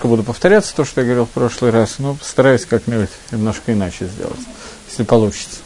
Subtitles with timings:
[0.00, 4.06] немножко буду повторяться, то, что я говорил в прошлый раз, но постараюсь как-нибудь немножко иначе
[4.06, 4.40] сделать,
[4.88, 5.58] если получится.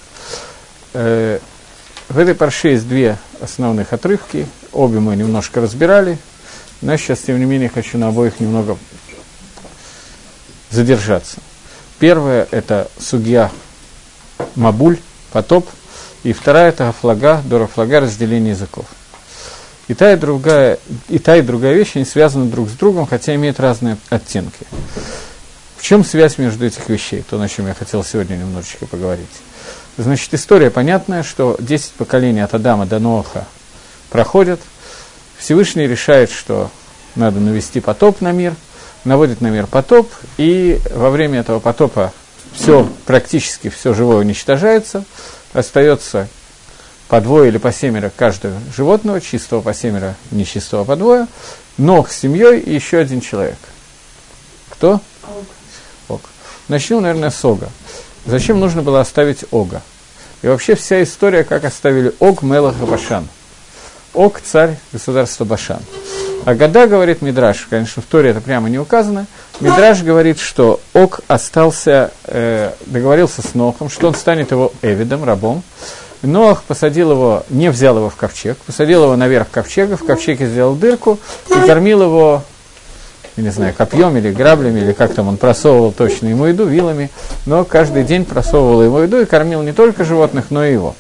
[0.93, 1.39] Э,
[2.09, 6.19] в этой парше есть две основных отрывки, обе мы немножко разбирали,
[6.83, 8.77] но сейчас, тем не менее, хочу на обоих немного
[10.71, 11.39] задержаться.
[12.01, 13.53] Первое– это судья
[14.57, 14.99] Мабуль,
[15.33, 15.69] потоп,
[16.25, 18.87] и вторая– это флага, дора флага, разделение языков.
[19.89, 20.79] И та и, другая,
[21.09, 24.67] и та и другая вещь, они связаны друг с другом, хотя имеют разные оттенки.
[25.77, 27.23] В чем связь между этих вещей?
[27.29, 29.27] То, на чем я хотел сегодня немножечко поговорить.
[29.99, 33.47] Значит, история понятная, что 10 поколений от Адама до Ноаха
[34.09, 34.61] проходят.
[35.37, 36.71] Всевышний решает, что
[37.15, 38.55] надо навести потоп на мир,
[39.05, 42.13] наводит на мир потоп, и во время этого потопа
[42.55, 45.05] все, практически все живое уничтожается,
[45.53, 46.29] остается
[47.09, 51.27] по двое или по семеро каждого животного, чистого по семеро, нечистого по двое,
[51.77, 53.59] ног с семьей и еще один человек.
[54.71, 55.01] Кто?
[56.09, 56.23] Ог.
[56.69, 57.69] Начнем, наверное, с Ога.
[58.27, 59.83] Зачем нужно было оставить Ога?
[60.43, 63.29] И вообще вся история, как оставили Ог, Мелах и Башан.
[64.13, 65.81] Ог– царь государства Башан.
[66.45, 69.27] А Гада говорит Мидраш, конечно, в Торе это прямо не указано,
[69.61, 75.63] Мидраш говорит, что Ог остался, э, договорился с Нохом, что он станет его Эвидом, рабом,
[76.27, 80.75] Ноах посадил его, не взял его в ковчег, посадил его наверх ковчега, в ковчеге сделал
[80.75, 82.43] дырку и кормил его,
[83.37, 87.11] я не знаю, копьем или граблями, или как там он просовывал точно ему еду, вилами,
[87.47, 90.97] но каждый день просовывал ему еду и кормил не только животных, но и его.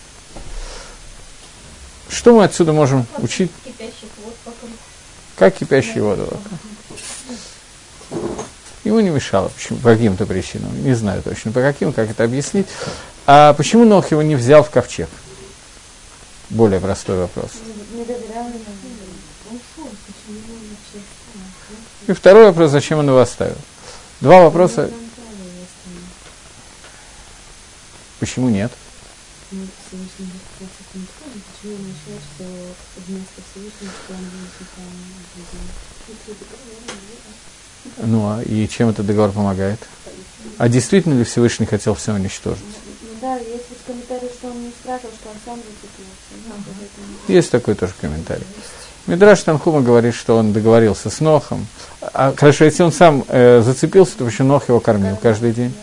[2.09, 3.51] Что мы отсюда можем учить?
[5.37, 6.29] Как кипящий воду
[8.85, 12.67] Ему не мешало, почему, по каким-то причинам, не знаю точно по каким, как это объяснить.
[13.27, 15.09] А почему Нох его не взял в ковчег?
[16.51, 17.51] Более простой вопрос.
[22.07, 23.57] И второй вопрос, зачем он его оставил?
[24.21, 24.91] Два вопроса.
[28.21, 28.71] Почему нет?
[38.03, 39.79] Ну, а и чем этот договор помогает?
[40.59, 42.65] А действительно ли Всевышний хотел все уничтожить?
[43.25, 47.33] Да, есть вот комментарий, что он не спрашивал, что он сам зацепился.
[47.33, 48.45] Есть такой тоже комментарий.
[49.07, 51.67] Мидраш Танхума говорит, что он договорился с Нохом.
[52.03, 55.75] А, хорошо, если он сам э, зацепился, то почему Нох его кормил каждый день?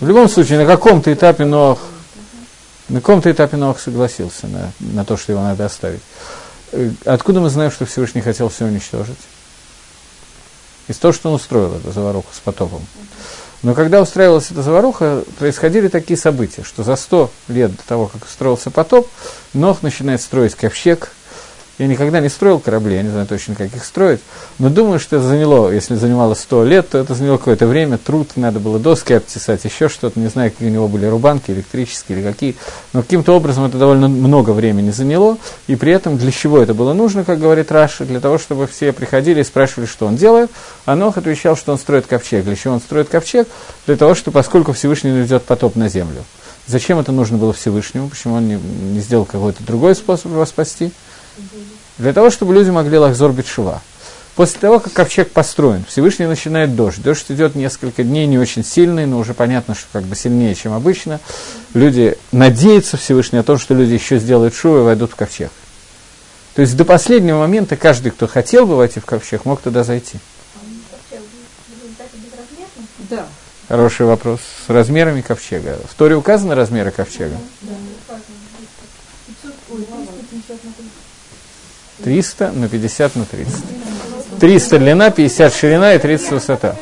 [0.00, 1.78] В любом случае, на каком-то этапе Нох,
[2.88, 6.00] на каком-то этапе Нох согласился на, на то, что его надо оставить.
[6.72, 9.20] Э, откуда мы знаем, что Всевышний хотел все уничтожить?
[10.88, 12.80] Из того, что он устроил эту заваруху с потопом.
[13.62, 18.24] Но когда устраивалась эта заваруха, происходили такие события, что за сто лет до того, как
[18.24, 19.08] устроился потоп,
[19.54, 21.12] Нох начинает строить ковчег–
[21.78, 24.20] я никогда не строил корабли, я не знаю точно, как их строить,
[24.58, 28.30] но думаю, что это заняло, если занимало сто лет, то это заняло какое-то время, труд,
[28.36, 32.26] надо было доски обтесать, еще что-то, не знаю, какие у него были рубанки, электрические или
[32.26, 32.56] какие,
[32.92, 36.92] но каким-то образом это довольно много времени заняло, и при этом для чего это было
[36.92, 40.50] нужно, как говорит Раша, для того, чтобы все приходили и спрашивали, что он делает,
[40.84, 42.44] а Нох отвечал, что он строит ковчег.
[42.44, 43.48] Для чего он строит ковчег?
[43.86, 46.24] Для того, что поскольку Всевышний наведет потоп на землю.
[46.66, 48.08] Зачем это нужно было Всевышнему?
[48.08, 50.92] Почему он не, не сделал какой-то другой способ его спасти?
[51.98, 53.82] Для того, чтобы люди могли лахзор битшува.
[54.34, 57.02] После того, как ковчег построен, Всевышний начинает дождь.
[57.02, 60.72] Дождь идет несколько дней, не очень сильный, но уже понятно, что как бы сильнее, чем
[60.72, 61.20] обычно.
[61.74, 65.50] Люди надеются Всевышний о том, что люди еще сделают шоу и войдут в ковчег.
[66.54, 70.18] То есть до последнего момента каждый, кто хотел бы войти в ковчег, мог туда зайти.
[73.10, 73.26] Да.
[73.68, 74.40] Хороший вопрос.
[74.66, 75.78] С размерами ковчега.
[75.90, 77.36] В Торе указаны размеры ковчега?
[77.60, 77.74] Да.
[82.04, 83.54] 300 на 50 на 30.
[84.40, 86.76] 300 длина, 50 ширина и 30 высота.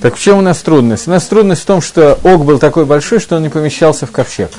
[0.00, 1.06] Так в чем у нас трудность?
[1.06, 4.10] У нас трудность в том, что ог был такой большой, что он не помещался в
[4.10, 4.50] ковчег.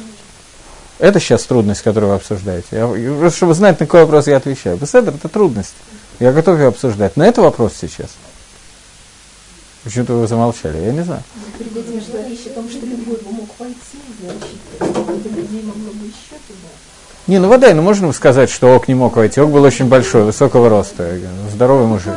[0.99, 2.67] Это сейчас трудность, которую вы обсуждаете.
[2.71, 4.77] Я, чтобы знать, на какой вопрос я отвечаю.
[4.77, 5.73] Беседер– это трудность.
[6.21, 7.17] Я готов ее обсуждать.
[7.17, 8.11] Но это вопрос сейчас.
[9.83, 11.23] Почему-то вы замолчали, я не знаю.
[11.59, 12.85] Перед этим шла речь о том, что
[13.63, 13.79] мог войти,
[14.21, 16.69] значит, людей могло еще туда.
[17.27, 19.39] Не, ну вода, ну можно сказать, что Ок не мог войти.
[19.39, 21.17] Ок был очень большой, высокого роста,
[21.51, 22.13] здоровый мужик.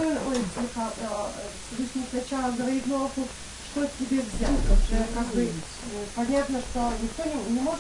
[7.49, 7.79] Не может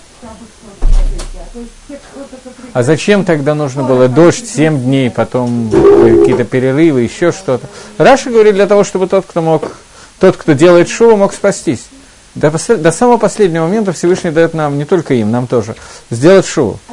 [2.74, 7.66] а зачем тогда нужно было дождь 7 дней, потом какие-то перерывы, еще что-то?
[7.96, 9.76] Раша говорит для того, чтобы тот, кто мог,
[10.20, 11.86] тот, кто делает шоу, мог спастись.
[12.36, 15.74] До, послед, до самого последнего момента Всевышний дает нам, не только им, нам тоже,
[16.10, 16.78] сделать шоу.
[16.86, 16.92] А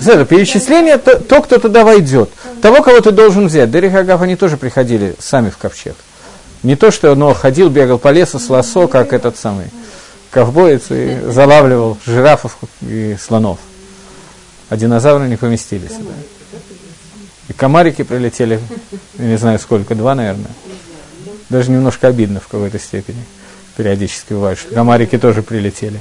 [0.00, 2.30] Это перечисление, то, то, кто туда войдет.
[2.62, 3.70] Того, кого ты должен взять.
[3.70, 5.94] Дерих Агав, они тоже приходили сами в ковчег.
[6.62, 9.66] Не то, что он ходил, бегал по лесу с лосо, как этот самый
[10.30, 13.58] ковбоец, и залавливал жирафов и слонов.
[14.70, 15.92] А динозавры не поместились.
[17.48, 18.58] И комарики прилетели,
[19.18, 20.50] не знаю сколько, два, наверное.
[21.52, 23.22] Даже немножко обидно в какой-то степени.
[23.76, 26.00] Периодически бывает, что комарики тоже прилетели.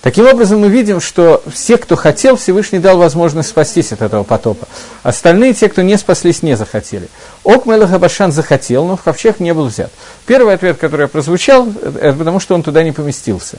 [0.00, 4.68] Таким образом, мы видим, что все, кто хотел, Всевышний дал возможность спастись от этого потопа.
[5.02, 7.08] Остальные, те, кто не спаслись, не захотели.
[7.42, 9.90] Ок Мелахабашан захотел, но в ковчег не был взят.
[10.24, 13.58] Первый ответ, который прозвучал, это потому, что он туда не поместился.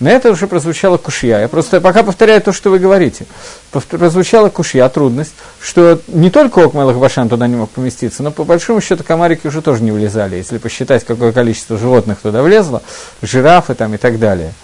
[0.00, 1.40] На это уже прозвучала кушья.
[1.40, 3.26] Я просто пока повторяю то, что вы говорите.
[3.70, 8.80] Прозвучала кушья, трудность, что не только Ок Мелахабашан туда не мог поместиться, но по большому
[8.80, 12.82] счету комарики уже тоже не влезали, если посчитать, какое количество животных туда влезло,
[13.20, 14.54] жирафы там и так далее.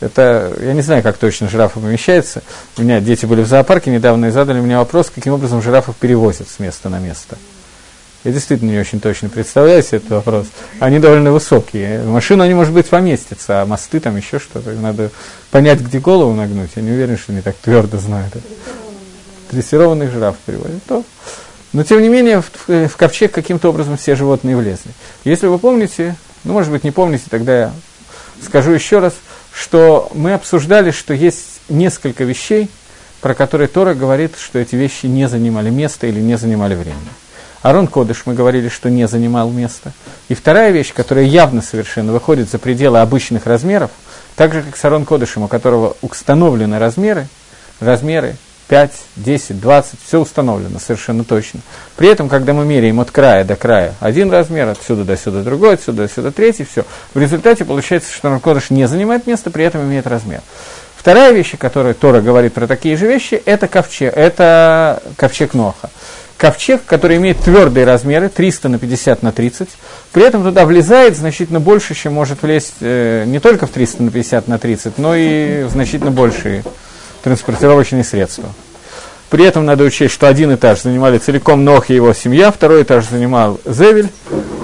[0.00, 2.42] Это, я не знаю, как точно жирафы помещаются.
[2.76, 6.48] У меня дети были в зоопарке недавно и задали мне вопрос, каким образом жирафов перевозят
[6.48, 7.38] с места на место.
[8.24, 10.46] Я действительно не очень точно представляю себе этот вопрос.
[10.78, 12.02] Они довольно высокие.
[12.02, 14.70] В машину они, может быть, поместятся, а мосты там еще что-то.
[14.72, 15.10] Надо
[15.50, 16.70] понять, где голову нагнуть.
[16.76, 18.32] Я не уверен, что они так твердо знают.
[19.50, 20.82] Дрессированных жираф переводят.
[20.84, 21.04] То.
[21.72, 24.92] Но, тем не менее, в, в ковчег каким-то образом все животные влезли.
[25.24, 27.72] Если вы помните, ну, может быть, не помните, тогда я
[28.42, 29.14] скажу еще раз–
[29.54, 32.68] что мы обсуждали, что есть несколько вещей,
[33.20, 37.08] про которые Тора говорит, что эти вещи не занимали места или не занимали времени.
[37.62, 39.92] Арон Кодыш мы говорили, что не занимал места.
[40.28, 43.90] И вторая вещь, которая явно совершенно выходит за пределы обычных размеров,
[44.36, 47.28] так же, как с Арон Кодышем, у которого установлены размеры,
[47.80, 48.36] размеры
[48.68, 51.60] 5, 10, 20, все установлено совершенно точно.
[51.96, 55.74] При этом, когда мы меряем от края до края один размер, отсюда до сюда другой,
[55.74, 56.84] отсюда до сюда третий, все.
[57.14, 60.40] В результате получается, что Наркодыш не занимает место, при этом имеет размер.
[60.96, 65.90] Вторая вещь, которую Тора говорит про такие же вещи, это ковчег, это ковчег Ноха.
[66.42, 69.68] Ковчег, который имеет твердые размеры, 300 на 50 на 30,
[70.10, 74.10] при этом туда влезает значительно больше, чем может влезть э, не только в 300 на
[74.10, 76.64] 50 на 30, но и значительно большие
[77.22, 78.48] транспортировочные средства.
[79.30, 83.08] При этом надо учесть, что один этаж занимали целиком Нох и его семья, второй этаж
[83.08, 84.08] занимал Зевель,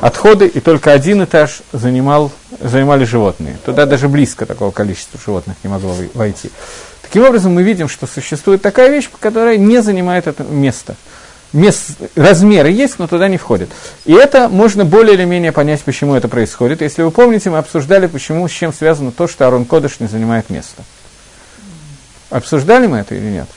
[0.01, 3.57] отходы, и только один этаж занимал, занимали животные.
[3.65, 6.51] Туда даже близко такого количества животных не могло войти.
[7.03, 10.97] Таким образом, мы видим, что существует такая вещь, которая не занимает это место.
[11.53, 13.71] Мест, размеры есть, но туда не входит.
[14.05, 16.83] И это можно более или менее понять, почему это происходит.
[16.83, 20.51] Если вы помните, мы обсуждали, почему, с чем связано то, что Арон Кодыш не занимает
[20.51, 20.85] место.
[22.29, 23.49] Обсуждали мы это или нет?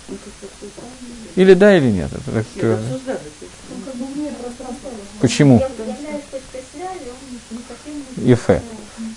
[1.35, 2.09] Или да, или нет?
[2.13, 2.79] Это так,
[5.19, 5.61] Почему?
[8.17, 8.61] Ефе.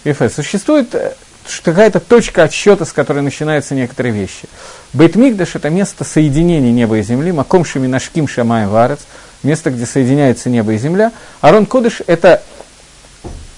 [0.05, 0.29] Ефе.
[0.29, 1.15] Существует э,
[1.63, 4.49] какая-то точка отсчета, с которой начинаются некоторые вещи.
[4.93, 9.01] Бейтмигдаш– это место соединения неба и земли, Маком Шаминашким Шамай Варец,
[9.43, 11.13] место, где соединяется небо и земля.
[11.41, 12.43] Арон Кодыш– это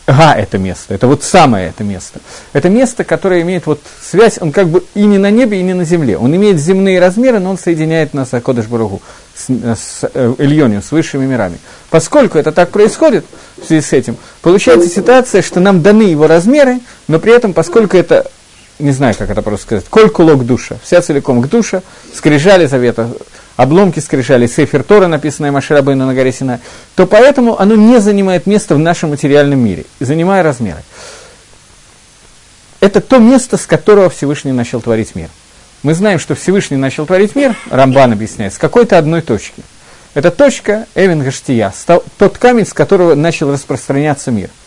[0.06, 2.20] Га– это место, это вот самое это место.
[2.52, 5.74] Это место, которое имеет вот связь, он как бы и не на небе, и не
[5.74, 6.16] на земле.
[6.16, 9.02] Он имеет земные размеры, но он соединяет нас, Акодыш Баругу,
[9.34, 11.58] с, с э, Ильонью, с высшими мирами.
[11.90, 13.24] Поскольку это так происходит
[13.60, 16.78] в связи с этим, получается ситуация, что нам даны его размеры,
[17.08, 18.30] но при этом, поскольку это
[18.78, 21.82] не знаю, как это просто сказать, коль кулок душа, вся целиком к душа,
[22.14, 23.10] скрижали завета,
[23.56, 26.60] обломки скрижали, Сейфер Тора, написанная Маширабейна на горе Сина,
[26.94, 30.82] то поэтому оно не занимает место в нашем материальном мире, занимая размеры.
[32.80, 35.28] Это то место, с которого Всевышний начал творить мир.
[35.82, 39.62] Мы знаем, что Всевышний начал творить мир, Рамбан объясняет, с какой-то одной точки.
[40.14, 41.72] Это точка Эвен Гаштия,
[42.18, 44.50] тот камень, с которого начал распространяться мир–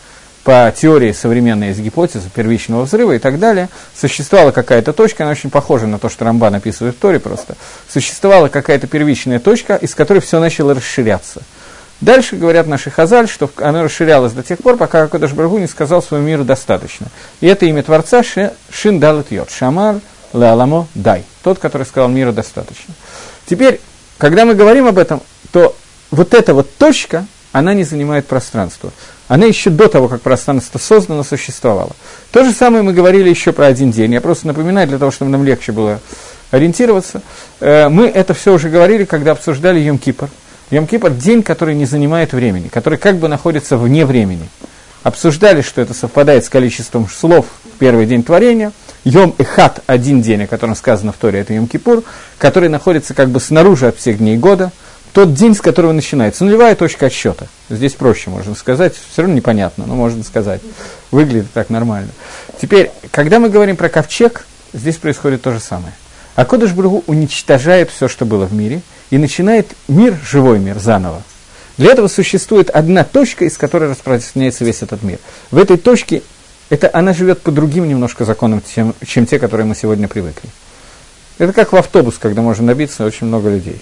[0.44, 5.50] по теории современной есть гипотеза первичного взрыва и так далее, существовала какая-то точка, она очень
[5.50, 7.56] похожа на то, что Рамбан описывает в Торе просто,
[7.88, 11.42] существовала какая-то первичная точка, из которой все начало расширяться.
[12.00, 16.02] Дальше говорят наши хазаль, что оно расширялось до тех пор, пока Акодаш Баргу не сказал
[16.02, 17.08] своему миру достаточно.
[17.40, 20.00] И это имя Творца Шин Далат Йод, Шамар
[20.32, 22.94] Лаламо Дай, тот, который сказал миру достаточно.
[23.44, 23.80] Теперь,
[24.16, 25.20] когда мы говорим об этом,
[25.52, 25.76] то
[26.10, 28.92] вот эта вот точка, она не занимает пространство
[29.30, 31.92] она еще до того, как пространство создано, существовала.
[32.32, 34.12] То же самое мы говорили еще про один день.
[34.12, 36.00] Я просто напоминаю, для того, чтобы нам легче было
[36.50, 37.22] ориентироваться.
[37.60, 40.28] Э, мы это все уже говорили, когда обсуждали Йом-Кипр.
[40.72, 44.48] Йом-Кипр– день, который не занимает времени, который как бы находится вне времени.
[45.04, 48.72] Обсуждали, что это совпадает с количеством слов в первый день творения.
[49.04, 52.02] Йом и Хат– один день, о котором сказано в Торе, это Йом-Кипур,
[52.36, 54.72] который находится как бы снаружи от всех дней года–
[55.12, 56.44] тот день, с которого начинается.
[56.44, 57.48] Нулевая точка отсчета.
[57.68, 60.60] Здесь проще можно сказать, все равно непонятно, но можно сказать.
[61.10, 62.10] Выглядит так нормально.
[62.60, 65.92] Теперь, когда мы говорим про ковчег, здесь происходит то же самое.
[66.36, 71.22] А Кодыш Брагу уничтожает все, что было в мире, и начинает мир, живой мир, заново.
[71.76, 75.18] Для этого существует одна точка, из которой распространяется весь этот мир.
[75.50, 76.22] В этой точке
[76.68, 80.48] это, она живет по другим немножко законам, чем, чем те, которые мы сегодня привыкли.
[81.38, 83.80] Это как в автобус, когда можно набиться очень много людей.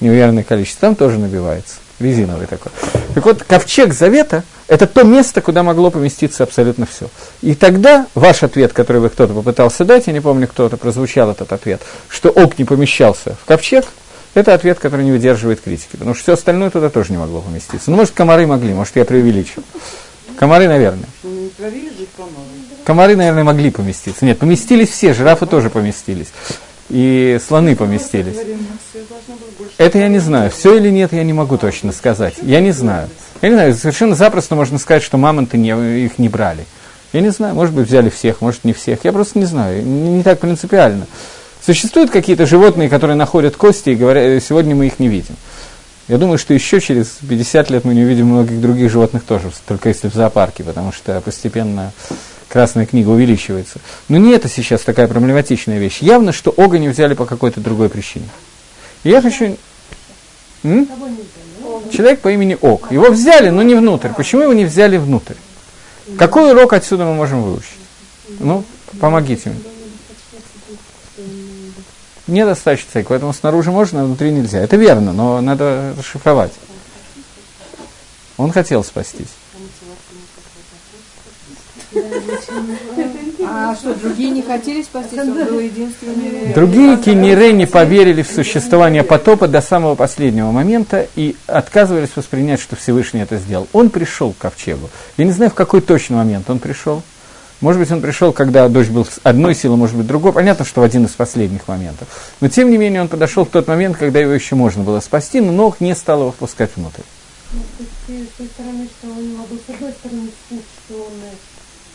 [0.00, 0.88] Неуверенное количество.
[0.88, 1.76] Там тоже набивается.
[1.98, 2.72] Резиновый такой.
[3.14, 7.08] Так вот, ковчег завета– это то место, куда могло поместиться абсолютно все.
[7.42, 11.52] И тогда ваш ответ, который вы кто-то попытался дать, я не помню, кто-то прозвучал этот
[11.52, 13.84] ответ, что ок не помещался в ковчег,
[14.32, 17.90] это ответ, который не выдерживает критики, потому что все остальное туда тоже не могло поместиться.
[17.90, 19.64] Ну, может, комары могли, может, я преувеличил.
[20.38, 21.08] Комары, наверное.
[22.84, 24.24] Комары, наверное, могли поместиться.
[24.24, 26.28] Нет, поместились все, жирафы тоже поместились.
[26.90, 28.36] И слоны поместились.
[29.78, 30.50] Это я не знаю.
[30.50, 32.34] Все или нет, я не могу точно сказать.
[32.42, 33.08] Я не знаю.
[33.42, 35.70] Я не знаю, совершенно запросто можно сказать, что мамонты не,
[36.04, 36.66] их не брали.
[37.12, 39.04] Я не знаю, может быть, взяли всех, может, не всех.
[39.04, 39.84] Я просто не знаю.
[39.84, 41.06] Не, так принципиально.
[41.64, 45.36] Существуют какие-то животные, которые находят кости и говорят, сегодня мы их не видим.
[46.08, 49.90] Я думаю, что еще через 50 лет мы не увидим многих других животных тоже, только
[49.90, 51.92] если в зоопарке, потому что постепенно
[52.50, 53.78] Красная книга увеличивается.
[54.08, 55.98] Но не это сейчас такая проблематичная вещь.
[56.00, 58.28] Явно, что Ога не взяли по какой-то другой причине.
[59.04, 59.56] Я хочу...
[60.64, 60.88] М?
[61.92, 62.90] Человек по имени Ог.
[62.90, 64.08] Его взяли, но не внутрь.
[64.16, 65.34] Почему его не взяли внутрь?
[66.18, 67.78] Какой урок отсюда мы можем выучить?
[68.40, 68.64] Ну,
[69.00, 69.50] помогите
[72.30, 74.60] мне недостаточно цейк, поэтому снаружи можно, а внутри нельзя.
[74.60, 76.52] Это верно, но надо расшифровать.
[78.36, 79.28] Он хотел спастись.
[83.46, 85.18] А что, другие не хотели спастись?
[85.18, 86.52] Он был единственный...
[86.54, 92.76] Другие кинеры не поверили в существование потопа до самого последнего момента и отказывались воспринять, что
[92.76, 93.66] Всевышний это сделал.
[93.72, 94.88] Он пришел к ковчегу.
[95.16, 97.02] Я не знаю, в какой точный момент он пришел.
[97.60, 100.32] Может быть, он пришел, когда дождь был с одной силы, может быть, другой.
[100.32, 102.08] Понятно, что в один из последних моментов.
[102.40, 105.40] Но, тем не менее, он подошел в тот момент, когда его еще можно было спасти,
[105.40, 107.02] но Ног не стал его впускать внутрь.
[107.52, 107.60] Ну,
[108.06, 111.12] с той стороны, что у него был, с одной стороны, что он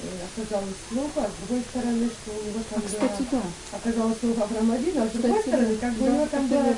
[0.07, 3.41] оказалось плохо, а с другой стороны, что у него там а, кстати, да.
[3.77, 6.47] оказалось плохо Авраам один, а с другой кстати, стороны, как бы да, у него там
[6.47, 6.75] было...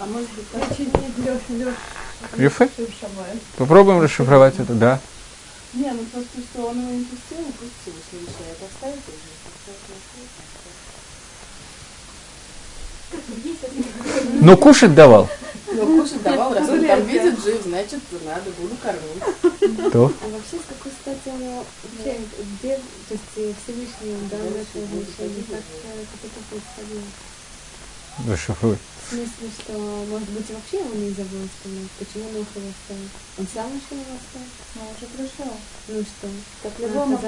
[0.00, 0.90] А может быть, очень
[1.24, 1.42] Леш,
[2.36, 2.52] Леш.
[3.56, 5.00] Попробуем расшифровать это, да.
[5.74, 9.38] Не, ну просто что он его не пустил, не пустил, что решает оставить уже.
[14.40, 15.28] Ну, кушать давал.
[15.72, 19.92] Ну, кушать давал, раз он там видит жив, значит, надо, буду кормить.
[19.92, 20.12] То?
[20.22, 22.20] А вообще, с какой стати оно вообще,
[22.60, 27.02] где, то есть Всевышний дал это разрешение, как это происходило?
[28.26, 28.76] Расшифруй.
[28.76, 29.72] В смысле, что,
[30.10, 31.90] может быть, вообще его нельзя было остановить?
[31.98, 33.08] Почему Нох его оставил?
[33.38, 34.56] Он сам решил его оставить?
[34.74, 35.56] Ну, он уже пришел.
[35.88, 36.28] Ну что?
[36.62, 37.20] Как любому а,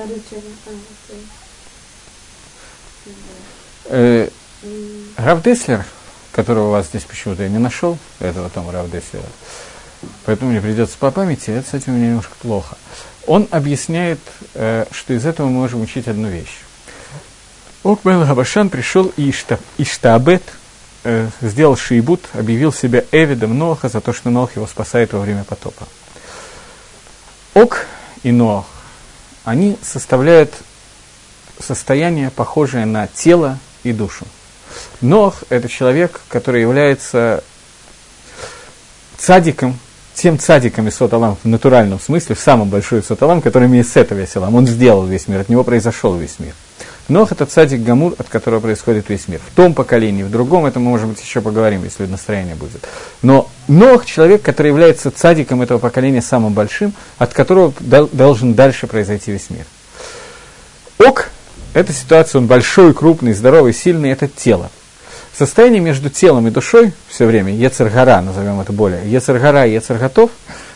[3.89, 4.29] а, э,
[5.17, 5.87] Рав Деслер,
[6.33, 9.25] которого у вас здесь почему-то я не нашел, этого Тома Рав Деслера,
[10.25, 12.77] поэтому мне придется по памяти, это этим у меня немножко плохо.
[13.27, 14.21] Он объясняет,
[14.55, 16.59] э, что из этого мы можем учить одну вещь.
[17.85, 19.33] Окмел Габашан пришел и
[19.79, 20.43] Иштабет–
[21.05, 25.45] э, сделал шейбут, объявил себя Эвидом Ноаха за то, что Ноах его спасает во время
[25.45, 25.87] потопа.
[27.55, 27.87] Ок
[28.23, 28.67] и Ноах,
[29.45, 30.53] они составляют
[31.59, 34.25] состояние, похожее на тело и душу.
[35.01, 37.43] Ноах– это человек, который является
[39.19, 39.79] цадиком,
[40.15, 44.19] тем цадиком из Соталам в натуральном смысле, в самом большой Соталам, который имеет с этого
[44.19, 46.55] весь Он сделал весь мир, от него произошел весь мир–
[47.11, 49.41] Нох– это цадик Гамур, от которого происходит весь мир.
[49.45, 52.87] В том поколении, в другом, это мы, может быть, еще поговорим, если настроение будет.
[53.21, 59.33] Но Нох– человек, который является цадиком этого поколения самым большим, от которого должен дальше произойти
[59.33, 59.65] весь мир.
[60.99, 61.31] Ок–
[61.75, 64.71] это ситуация, он большой, крупный, здоровый, сильный, это тело.
[65.37, 70.31] Состояние между телом и душой все время, Ецергара, назовем это более, Ецергара и Ецерготов,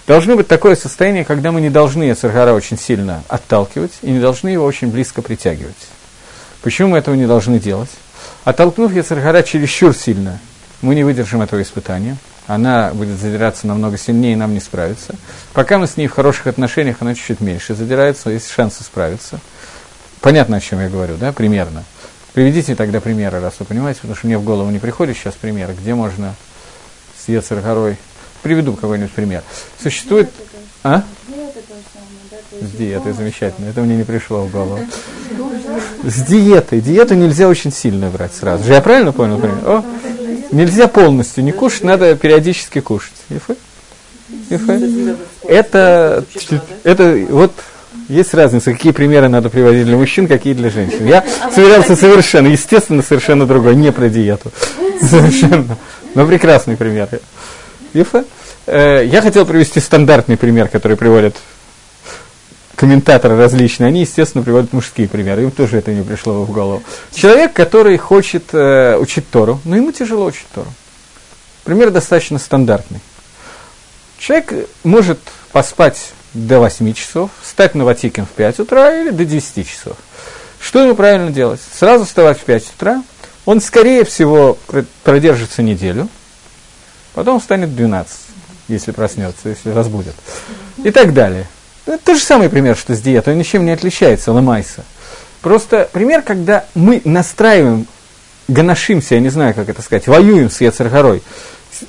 [0.07, 4.49] должно быть такое состояние, когда мы не должны Ецергара очень сильно отталкивать и не должны
[4.49, 5.75] его очень близко притягивать.
[6.63, 7.91] Почему мы этого не должны делать?
[8.45, 10.39] Оттолкнув Яцергара чересчур сильно,
[10.81, 12.17] мы не выдержим этого испытания.
[12.47, 15.15] Она будет задираться намного сильнее, и нам не справиться.
[15.55, 19.41] Пока мы с ней в хороших отношениях, она чуть-чуть меньше задирается, есть шансы справиться.
[20.21, 21.85] Понятно, о чем я говорю, да, примерно.
[22.35, 25.73] Приведите тогда примеры, раз вы понимаете, потому что мне в голову не приходит сейчас примеры,
[25.81, 26.35] где можно
[27.17, 27.97] с Ецергорой.
[28.43, 29.43] Приведу какой-нибудь пример.
[29.81, 30.31] Существует...
[30.83, 31.05] А?
[32.61, 33.71] С диетой, замечательно.
[33.71, 34.81] Это мне не пришло в голову.
[36.03, 36.81] С диетой.
[36.81, 38.65] Диету нельзя очень сильно брать сразу.
[38.65, 39.41] Же я правильно понял?
[39.65, 39.85] О,
[40.51, 43.15] нельзя полностью не кушать, надо периодически кушать.
[45.45, 46.25] Это,
[46.83, 47.53] это вот
[48.09, 51.07] Есть разница, какие примеры надо приводить для мужчин, какие для женщин.
[51.07, 54.53] Я собирался совершенно, естественно, совершенно другой, не про диету.
[55.01, 55.77] Совершенно.
[56.15, 57.09] Но прекрасный пример.
[57.95, 58.25] Ифа.
[58.67, 61.37] Э, я хотел привести стандартный пример, который приводят
[62.77, 66.83] комментаторы различные, они, естественно, приводят мужские примеры, им тоже это не пришло в голову.
[67.15, 70.73] Человек, который хочет э, учить Тору, но ему тяжело учить Тору.
[71.65, 73.01] Пример достаточно стандартный.
[74.19, 75.19] Человек может
[75.53, 79.97] поспать до 8 часов, встать на ватикин в 5 утра или до 10 часов.
[80.61, 81.61] Что ему правильно делать?
[81.79, 83.03] Сразу вставать в 5 утра,
[83.45, 84.59] он, скорее всего,
[85.03, 86.09] продержится неделю,
[87.15, 88.17] потом встанет в 12,
[88.69, 90.15] если проснется, если разбудят,
[90.83, 91.47] и так далее.
[91.87, 94.85] Это тот же самый пример, что с диетой, он ничем не отличается, ломайся.
[95.43, 97.87] Просто пример, когда мы настраиваем,
[98.49, 101.23] гоношимся, я не знаю, как это сказать, воюем с Ецаргорой,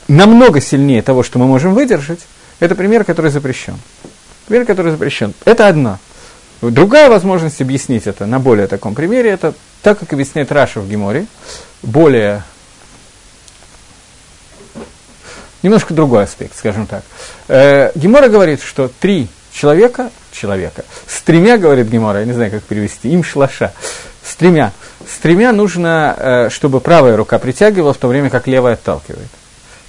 [0.09, 2.19] намного сильнее того, что мы можем выдержать,
[2.59, 3.77] это пример, который запрещен.
[4.47, 5.33] Пример, который запрещен.
[5.45, 5.99] Это одна.
[6.61, 11.27] Другая возможность объяснить это на более таком примере, это так, как объясняет Раша в Геморе,
[11.83, 12.43] более
[15.61, 17.03] немножко другой аспект, скажем так.
[17.47, 22.63] Э, Гемора говорит, что три человека, человека, с тремя, говорит Гемора, я не знаю, как
[22.63, 23.73] перевести, им шлаша,
[24.23, 24.71] с тремя.
[25.07, 29.29] С тремя нужно, э, чтобы правая рука притягивала, в то время как левая отталкивает.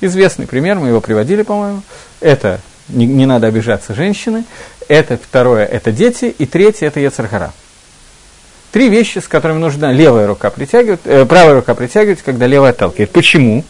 [0.00, 1.82] Известный пример, мы его приводили, по-моему.
[2.20, 4.44] Это, не, не надо обижаться, женщины.
[4.88, 6.34] Это второе, это дети.
[6.38, 7.52] И третье, это Ецархара.
[8.72, 13.10] Три вещи, с которыми нужно левая рука притягивать, э, правая рука притягивать, когда левая отталкивает.
[13.10, 13.64] Почему?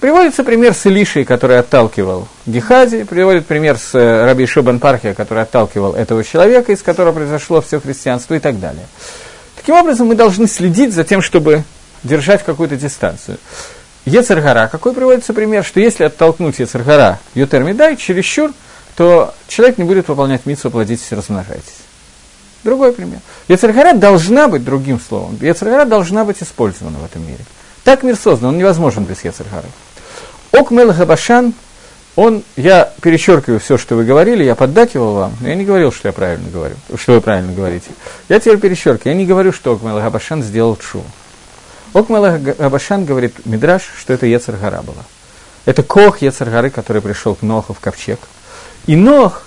[0.00, 5.44] Приводится пример с Илишей, который отталкивал Гехази, приводит пример с э, Раби Шубан Пархия, который
[5.44, 8.86] отталкивал этого человека, из которого произошло все христианство и так далее.
[9.56, 11.64] Таким образом, мы должны следить за тем, чтобы
[12.02, 13.38] держать какую-то дистанцию.
[14.10, 18.52] Ецаргара, какой приводится пример, что если оттолкнуть Ецаргара Ютер Медай чересчур,
[18.96, 21.78] то человек не будет выполнять митсу «плодитесь и размножайтесь».
[22.64, 23.20] Другой пример.
[23.48, 25.38] Ецаргара должна быть другим словом.
[25.40, 27.44] Ецаргара должна быть использована в этом мире–
[27.84, 29.64] так мир создан, он невозможен без Ецархара.
[30.52, 31.54] Ок Мелахабашан,
[32.16, 36.08] он, я перечеркиваю все, что вы говорили, я поддакивал вам, но я не говорил, что
[36.08, 37.90] я правильно говорю, что вы правильно говорите.
[38.28, 41.02] Я теперь перечеркиваю, я не говорю, что Ок Мелахабашан сделал чу.
[41.92, 45.04] Ок Мелахабашан говорит Мидраш, что это Ецаргара была.
[45.64, 48.20] Это Кох Ецаргары, который пришел к Ноху в ковчег.
[48.86, 49.42] И Нох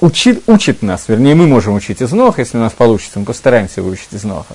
[0.00, 3.82] учит, учит нас, вернее, мы можем учить из Ноха, если у нас получится, мы постараемся
[3.82, 4.54] выучить из Ноха,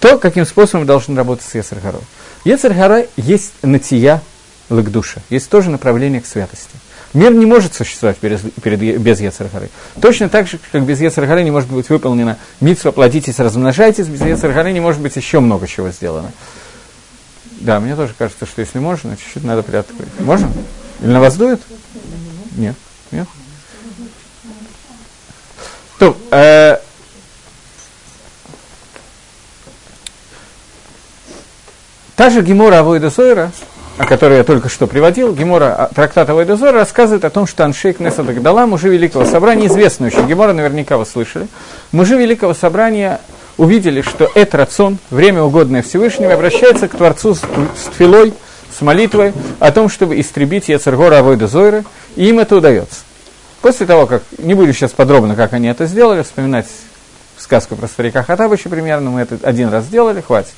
[0.00, 2.02] то, каким способом мы должны работать с Ецаргарой.
[2.44, 4.22] Ецаргара есть натия
[4.68, 6.74] лакдуша, есть тоже направление к святости.
[7.14, 9.70] Мир не может существовать перед, перед, без Ецаргары.
[10.00, 14.72] Точно так же, как без Ецаргары не может быть выполнена митсва «плодитесь, размножайтесь», без Ецаргары
[14.72, 16.32] не может быть еще много чего сделано.
[17.60, 20.08] Да, мне тоже кажется, что если можно, чуть-чуть надо приоткрыть.
[20.20, 20.52] Можно?
[21.00, 21.60] Или на вас дует?
[22.56, 22.76] Нет.
[23.10, 23.26] Нет?
[25.98, 26.78] То, э,
[32.18, 33.52] Та же Гемора Авойда Зойра,
[33.98, 37.64] о которой я только что приводил, Гемора, а, трактат Авойда Зойра, рассказывает о том, что
[37.64, 41.48] Аншейк Несада Гдала, мужи Великого Собрания, известный очень, Гемора наверняка вы слышали,
[41.90, 43.20] мужи Великого Собрания
[43.56, 47.98] увидели, что это рацион, время угодное Всевышнему, обращается к Творцу с, с
[48.76, 51.84] с молитвой о том, чтобы истребить Ецергора Авойда Зойра,
[52.14, 53.00] и им это удается.
[53.60, 56.66] После того, как, не буду сейчас подробно, как они это сделали, вспоминать
[57.38, 60.54] сказку про старика Хатабыча примерно, мы это один раз сделали, хватит.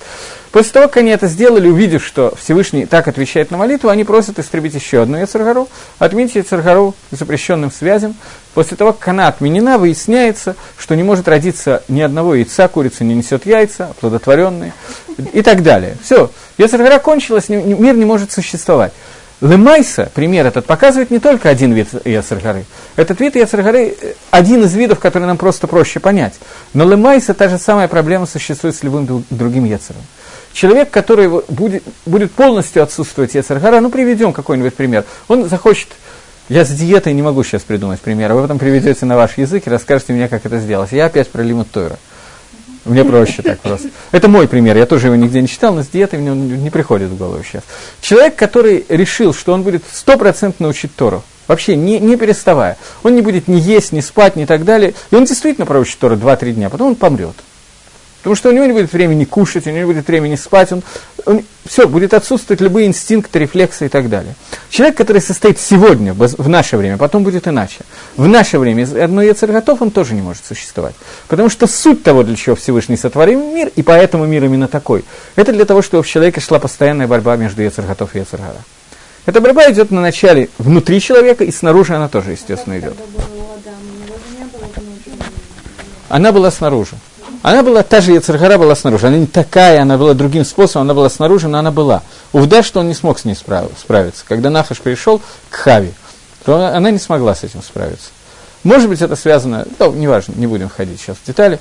[0.53, 4.39] После того, как они это сделали, увидев, что Всевышний так отвечает на молитву, они просят
[4.39, 8.17] истребить еще одну Яцергару, отменить Яцергару запрещенным связям.
[8.55, 13.15] После того, как она отменена, выясняется, что не может родиться ни одного яйца, курица не
[13.15, 14.73] несет яйца, оплодотворенные
[15.33, 15.97] и так далее.
[16.03, 18.93] Все, Яцергара кончилась, мир не может существовать.
[19.41, 22.67] Лемайса, пример этот, показывает не только один вид Яцергары.
[22.97, 23.97] Этот вид Яцергары–
[24.31, 26.35] один из видов, который нам просто проще понять.
[26.75, 30.03] Но Лемайса– та же самая проблема существует с любым другим Яцером.
[30.53, 35.05] Человек, который будет, будет полностью отсутствовать Яцергара, ну, приведем какой-нибудь пример.
[35.29, 35.89] Он захочет
[36.51, 38.33] я с диетой не могу сейчас придумать пример.
[38.33, 40.91] Вы потом приведете на ваш язык и расскажете мне, как это сделать.
[40.91, 41.97] Я опять про лимут Тойра.
[42.91, 43.89] Мне проще так просто.
[44.11, 46.71] Это мой пример, я тоже его нигде не читал, но с диетой мне он не
[46.71, 47.63] приходит в голову сейчас.
[48.01, 53.23] Человек, который решил, что он будет стопроцентно учить Тору, вообще не, не переставая, он не
[53.23, 56.69] будет ни есть, ни спать, ни так далее, и он действительно проучит Тору 2-3 дня,
[56.69, 57.37] потом он помрет.
[58.23, 60.83] Потому что у него не будет времени кушать, у него не будет времени спать, он,
[61.25, 64.35] он, все, будет отсутствовать любые инстинкты, рефлексы и так далее.
[64.69, 67.79] Человек, который состоит сегодня, в наше время, потом будет иначе.
[68.17, 70.95] В наше время одно готов, он тоже не может существовать.
[71.29, 75.05] Потому что суть того, для чего Всевышний сотворил мир, и поэтому мир именно такой,
[75.35, 78.59] это для того, чтобы в человеке шла постоянная борьба между Ецерготов и Ецергара.
[79.25, 82.97] Эта борьба идет на начале внутри человека, и снаружи она тоже, естественно, идет.
[86.11, 86.97] она была снаружи.
[87.43, 89.07] Она была, та же Яцергара была снаружи.
[89.07, 92.03] Она не такая, она была другим способом, она была снаружи, но она была.
[92.33, 94.25] Увда, что он не смог с ней справиться.
[94.29, 95.93] Когда Нафаш пришел к Хави,
[96.45, 98.11] то она не смогла с этим справиться.
[98.63, 101.59] Может быть, это связано, ну, неважно, не будем входить сейчас в детали,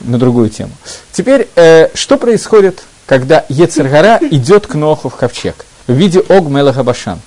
[0.00, 0.72] на другую тему.
[1.12, 6.82] Теперь, э, что происходит, когда Ецергара идет к Ноху в ковчег в виде Ог Мелаха
[6.82, 7.20] Башан?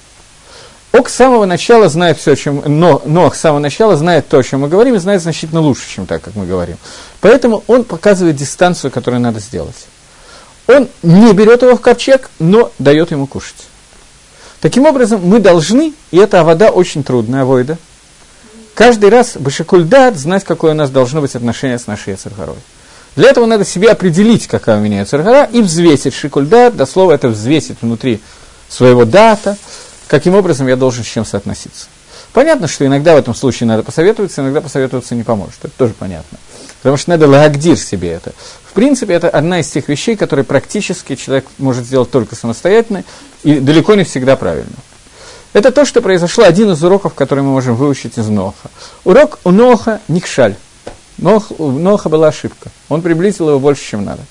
[0.91, 4.37] Ог с самого начала знает все, о чем, но Нох с самого начала знает то,
[4.37, 6.77] о чем мы говорим, и знает значительно лучше, чем так, как мы говорим.
[7.25, 9.87] Поэтому он показывает дистанцию, которую надо сделать.
[10.67, 13.65] Он не берет его в ковчег, но дает ему кушать.
[14.61, 17.79] Таким образом, мы должны, и эта вода очень трудная, авойда,
[18.75, 22.57] каждый раз Башикульдат знать, какое у нас должно быть отношение с нашей Яцергарой.
[23.15, 27.29] Для этого надо себе определить, какая у меня Яцергара, и взвесить Шикульдат, до слова это
[27.29, 28.21] взвесить внутри
[28.69, 29.57] своего дата,
[30.07, 31.87] каким образом я должен с чем соотноситься.
[32.33, 35.55] Понятно, что иногда в этом случае надо посоветоваться, иногда посоветоваться не поможет.
[35.63, 36.37] Это тоже понятно.
[36.85, 38.31] Потому что надо лагдир себе это.
[38.63, 43.03] В принципе, это одна из тех вещей, которые практически человек может сделать только самостоятельно
[43.41, 44.75] и далеко не всегда правильно.
[45.53, 48.69] Это то, что произошло, один из уроков, который мы можем выучить из Ноха.
[49.03, 50.57] Урок у Ноха Никшаль.
[51.17, 52.69] Нох, у Ноха была ошибка.
[52.87, 54.21] Он приблизил его больше, чем надо.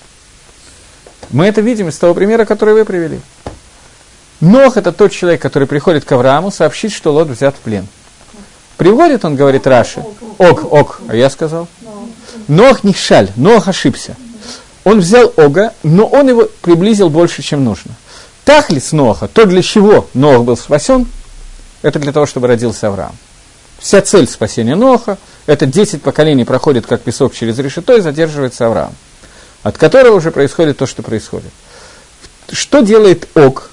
[1.30, 3.20] Мы это видим из того примера, который вы привели.
[4.40, 7.88] Нох– это тот человек, который приходит к Аврааму, сообщить, что Лот взят в плен.
[8.76, 10.04] Приводит, он говорит Раши,
[10.38, 11.66] ок, ок, а я сказал.
[12.48, 14.16] Нох не шаль, Нох ошибся.
[14.84, 17.92] Он взял Ога, но он его приблизил больше, чем нужно.
[18.44, 21.06] Тахлис Ноха, то, для чего Нох был спасен,
[21.82, 23.16] это для того, чтобы родился Авраам.
[23.78, 28.94] Вся цель спасения Ноха– это 10 поколений проходит, как песок через решето, и задерживается Авраам,
[29.62, 31.50] от которого уже происходит то, что происходит.
[32.50, 33.70] Что делает Ог?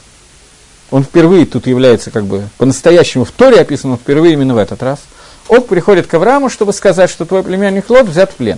[0.90, 4.84] Он впервые тут является как бы по-настоящему в Торе описан, он впервые именно в этот
[4.84, 5.00] раз.
[5.52, 8.58] Ог приходит к Аврааму, чтобы сказать, что твой племянник Лот взят в плен.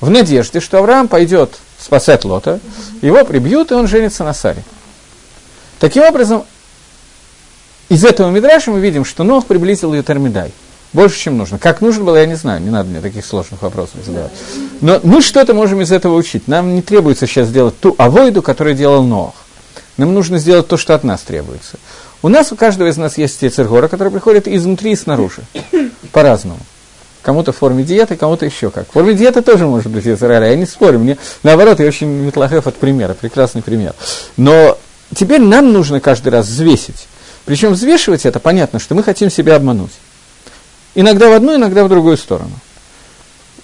[0.00, 2.60] В надежде, что Авраам пойдет спасать Лота,
[3.02, 4.64] его прибьют, и он женится на Саре.
[5.78, 6.44] Таким образом,
[7.90, 10.50] из этого Мидраша мы видим, что Нох приблизил ее Термидай.
[10.94, 11.58] Больше, чем нужно.
[11.58, 14.32] Как нужно было, я не знаю, не надо мне таких сложных вопросов задавать.
[14.80, 16.48] Но мы что-то можем из этого учить.
[16.48, 19.34] Нам не требуется сейчас сделать ту авойду, которую делал Нох.
[19.98, 21.78] Нам нужно сделать то, что от нас требуется.
[22.22, 25.42] У нас, у каждого из нас есть Ецергора, который приходит изнутри и снаружи.
[26.12, 26.60] По-разному.
[27.22, 28.88] Кому-то в форме диеты, кому-то еще как.
[28.88, 30.98] В форме диеты тоже может быть Ецергора, я не спорю.
[30.98, 33.94] Мне, наоборот, я очень метлахев от примера, прекрасный пример.
[34.36, 34.78] Но
[35.14, 37.08] теперь нам нужно каждый раз взвесить.
[37.44, 39.92] Причем взвешивать это, понятно, что мы хотим себя обмануть.
[40.94, 42.52] Иногда в одну, иногда в другую сторону.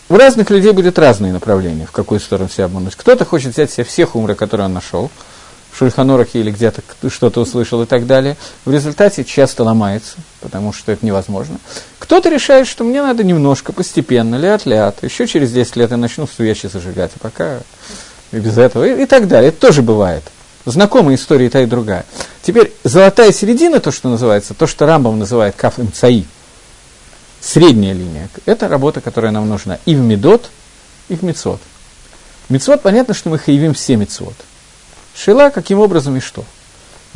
[0.08, 2.94] У разных людей будет разные направления, в какую сторону себя обмануть.
[2.94, 5.10] Кто-то хочет взять себе все хумры, которые он нашел,
[5.72, 8.36] в Шульханорахе или где-то что-то услышал и так далее.
[8.64, 11.58] В результате часто ломается, потому что это невозможно.
[11.98, 16.68] Кто-то решает, что мне надо немножко, постепенно, ляд-ляд, еще через 10 лет я начну свечи
[16.68, 17.58] зажигать, а пока
[18.30, 19.48] и без этого, и, и так далее.
[19.48, 20.22] Это тоже бывает.
[20.64, 22.06] Знакомая история и та, и другая.
[22.42, 26.24] Теперь золотая середина, то, что называется, то, что Рамбам называет каф МЦАИ,
[27.40, 30.50] средняя линия, это работа, которая нам нужна и в Медот,
[31.08, 31.60] и в Мецот.
[32.48, 34.34] Мецот, понятно, что мы хаевим все Мецот.
[35.12, 36.44] Шила, каким образом и что.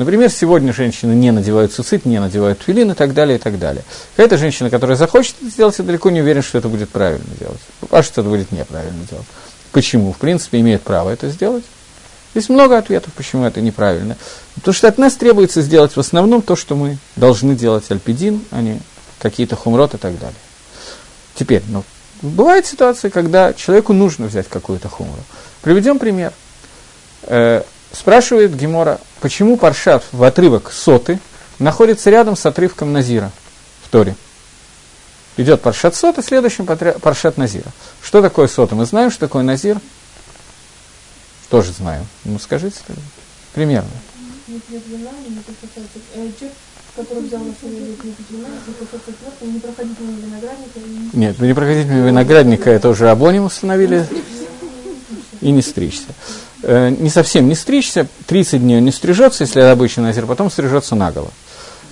[0.01, 3.85] Например, сегодня женщины не надевают цицит, не надевают твилин и так далее, и так далее.
[4.17, 7.61] Какая-то женщина, которая захочет это сделать, я далеко не уверен, что это будет правильно делать.
[7.91, 9.27] А что это будет неправильно делать.
[9.73, 10.15] Почему?
[10.15, 11.65] В принципе, имеет право это сделать.
[12.35, 14.17] Есть много ответов, почему это неправильно.
[14.55, 18.63] Потому что от нас требуется сделать в основном то, что мы должны делать альпидин, а
[18.63, 18.81] не
[19.19, 20.41] какие-то хумрот и так далее.
[21.35, 21.85] Теперь, ну,
[22.23, 25.21] бывают ситуации, когда человеку нужно взять какую-то хумру.
[25.61, 26.33] Приведем пример.
[27.93, 31.19] Спрашивает Гемора, почему Паршат в отрывок соты
[31.59, 33.31] находится рядом с отрывком Назира
[33.83, 34.15] в Торе.
[35.37, 37.71] Идет Паршат соты, следующим Паршат Назира.
[38.03, 38.75] Что такое сота?
[38.75, 39.81] Мы знаем, что такое Назир?
[41.49, 42.07] Тоже знаем.
[42.25, 43.03] Ну, скажите тогда.
[43.53, 43.91] Примерно.
[51.13, 54.07] Нет, не проходить мимо виноградника, это уже Абоним установили,
[55.41, 56.09] и не стричься.
[56.63, 60.95] Э, не совсем не стричься, 30 дней не стрижется, если это обычный назир, потом стрижется
[60.95, 61.31] наголо.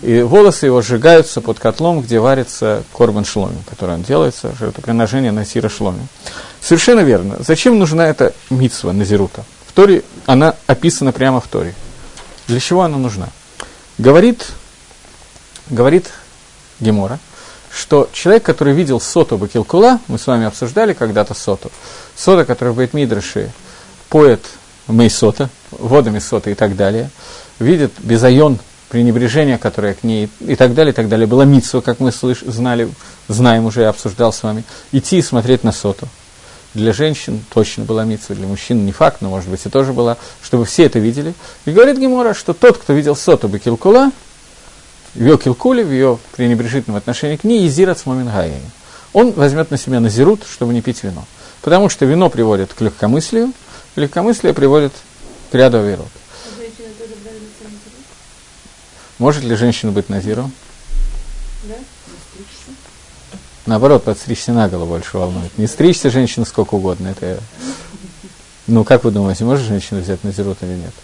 [0.02, 5.68] И волосы его сжигаются под котлом, где варится корбан шломи, который он делается, жертвоприношение насира
[5.68, 6.06] шломи.
[6.60, 7.36] Совершенно верно.
[7.40, 9.44] Зачем нужна эта митсва назирута?
[9.66, 11.74] В Торе она описана прямо в Торе.
[12.46, 13.28] Для чего она нужна?
[13.96, 14.46] Говорит,
[15.68, 16.10] говорит
[16.78, 17.18] Гемора,
[17.72, 21.72] что человек, который видел соту Бакилкула, мы с вами обсуждали когда-то соту,
[22.14, 23.50] сота, которая в Бейтмидраше
[24.08, 24.40] поет
[24.86, 27.10] Мейсота, водами сота и так далее,
[27.58, 31.26] видит безайон, пренебрежение, которое к ней и так далее, и так далее.
[31.26, 32.88] Была митсва, как мы слыш, знали,
[33.28, 36.08] знаем уже, я обсуждал с вами, идти и смотреть на соту.
[36.74, 40.16] для женщин точно была митцва, для мужчин не факт, но, может быть, и тоже была,
[40.42, 41.34] чтобы все это видели.
[41.64, 44.10] И говорит Гемора, что тот, кто видел соту Бекилкула,
[45.14, 48.70] в ее килкуле, в ее пренебрежительном отношении к ней, езират с момингаями.
[49.12, 51.24] Он возьмет на себя назирут, чтобы не пить вино.
[51.62, 53.52] Потому что вино приводит к легкомыслию,
[53.96, 54.92] легкомыслие приводит
[55.50, 56.08] к ряду оверот.
[59.18, 60.52] Может ли женщина быть назиром?
[61.64, 61.74] Да?
[63.66, 65.58] Наоборот, подстричься наголо больше волнует.
[65.58, 67.08] Не стричься женщина сколько угодно.
[67.08, 67.40] Это...
[68.66, 70.94] Ну, как вы думаете, может женщина взять назирот или нет?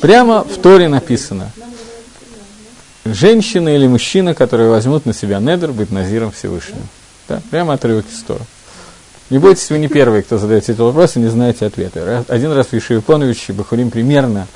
[0.00, 1.52] Прямо в Торе написано.
[3.04, 6.82] Женщина или мужчина, которые возьмут на себя недр, быть назиром Всевышнего.
[7.28, 8.44] Да, прямо отрывок из Тора.
[9.30, 12.24] Не бойтесь, вы не первые, кто задает эти вопросы, не знаете ответа.
[12.28, 13.02] Один раз в Ишиве
[13.52, 14.46] Бахурим примерно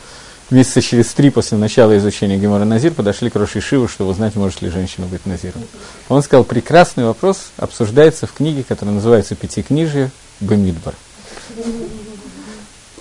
[0.51, 4.63] месяца через три после начала изучения Гемора Назир подошли к Роши Шиву, чтобы узнать, может
[4.63, 5.63] ли женщина быть Назиром.
[6.09, 10.95] Он сказал, прекрасный вопрос обсуждается в книге, которая называется «Пятикнижие Бемидбар».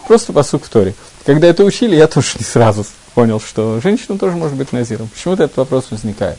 [0.08, 0.94] Просто по в Торе.
[1.26, 5.10] Когда это учили, я тоже не сразу понял, что женщина тоже может быть назиром.
[5.10, 6.38] Почему-то этот вопрос возникает.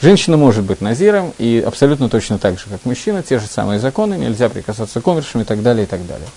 [0.00, 4.14] Женщина может быть назиром, и абсолютно точно так же, как мужчина, те же самые законы,
[4.14, 6.28] нельзя прикасаться к умершим и так далее, и так далее.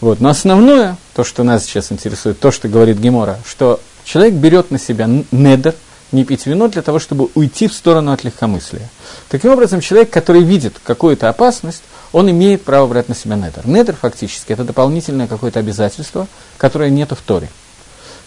[0.00, 0.20] Вот.
[0.20, 4.78] Но основное, то, что нас сейчас интересует, то, что говорит Гемора, что человек берет на
[4.78, 5.74] себя недер,
[6.10, 8.88] не пить вино для того, чтобы уйти в сторону от легкомыслия.
[9.28, 13.66] Таким образом, человек, который видит какую-то опасность, он имеет право брать на себя недер.
[13.66, 16.26] Недер фактически это дополнительное какое-то обязательство,
[16.56, 17.48] которое нет в Торе.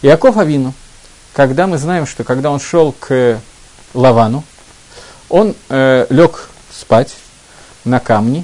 [0.01, 0.73] Иаков Авину,
[1.33, 3.39] когда мы знаем, что когда он шел к
[3.93, 4.43] Лавану,
[5.29, 7.15] он э, лег спать
[7.85, 8.43] на камни,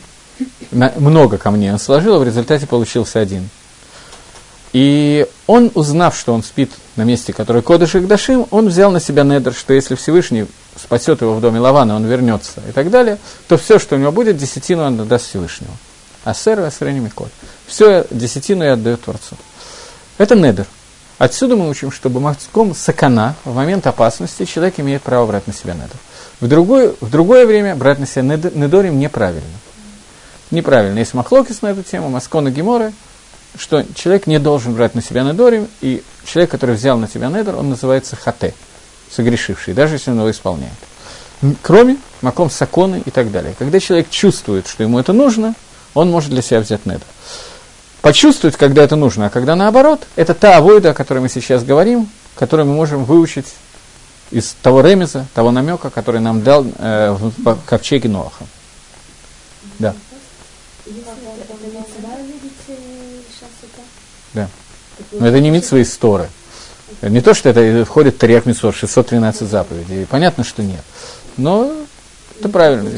[0.71, 3.49] на, много камней он сложил, а в результате получился один.
[4.73, 8.99] И он, узнав, что он спит на месте, которое Кодыш и Гдашим, он взял на
[8.99, 13.17] себя недр, что если Всевышний спасет его в доме Лавана, он вернется и так далее,
[13.47, 15.75] то все, что у него будет, десятину он отдаст Всевышнему.
[16.23, 16.93] А сэр, а сэр.
[17.65, 19.37] Все десятину и отдает Творцу.
[20.17, 20.67] Это недр.
[21.17, 25.73] Отсюда мы учим, что бумагском сакана, в момент опасности, человек имеет право брать на себя
[25.73, 25.95] недр.
[26.39, 29.43] В другое, в другое время брать на себя недорим неправильно
[30.51, 30.99] неправильно.
[30.99, 32.93] Есть махлокис на эту тему, Маскона Гемора,
[33.57, 37.55] что человек не должен брать на себя недорим, и человек, который взял на себя недор,
[37.55, 38.53] он называется хате,
[39.11, 40.73] согрешивший, даже если он его исполняет.
[41.61, 43.53] Кроме маком саконы и так далее.
[43.57, 45.53] Когда человек чувствует, что ему это нужно,
[45.93, 47.01] он может для себя взять недор.
[48.07, 52.09] Почувствовать, когда это нужно, а когда наоборот, это та авойда, о которой мы сейчас говорим,
[52.35, 53.47] которую мы можем выучить
[54.31, 58.45] из того ремеза, того намека, который нам дал э, в ковчеге Ноаха.
[59.79, 59.93] Да.
[64.33, 64.47] Да.
[65.11, 66.29] Но это не митсва из Торы.
[67.01, 70.05] Не то, что это входит в Тарьяк Митсвор, 613 заповедей.
[70.05, 70.79] Понятно, что нет.
[71.35, 71.75] Но
[72.39, 72.89] это правильно.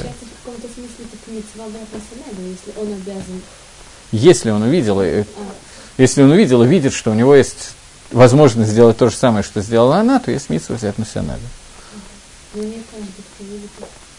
[4.11, 5.01] Если он увидел,
[5.97, 7.71] если он увидел и видит, что у него есть
[8.11, 11.41] возможность сделать то же самое, что сделала она, то есть митсва взять на себя надо.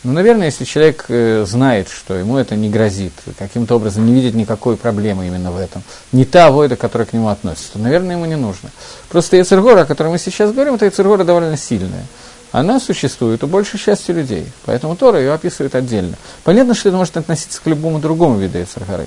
[0.02, 4.34] Ну, наверное, если человек э, знает, что ему это не грозит, каким-то образом не видит
[4.34, 8.24] никакой проблемы именно в этом, не та авойда, которая к нему относится, то, наверное, ему
[8.24, 8.70] не нужно.
[9.10, 12.06] Просто Яцергора, о которой мы сейчас говорим, это Яцергора довольно сильная.
[12.50, 16.16] Она существует у большей части людей, поэтому Тора ее описывает отдельно.
[16.44, 19.06] Понятно, что это может относиться к любому другому виду Яцергоры.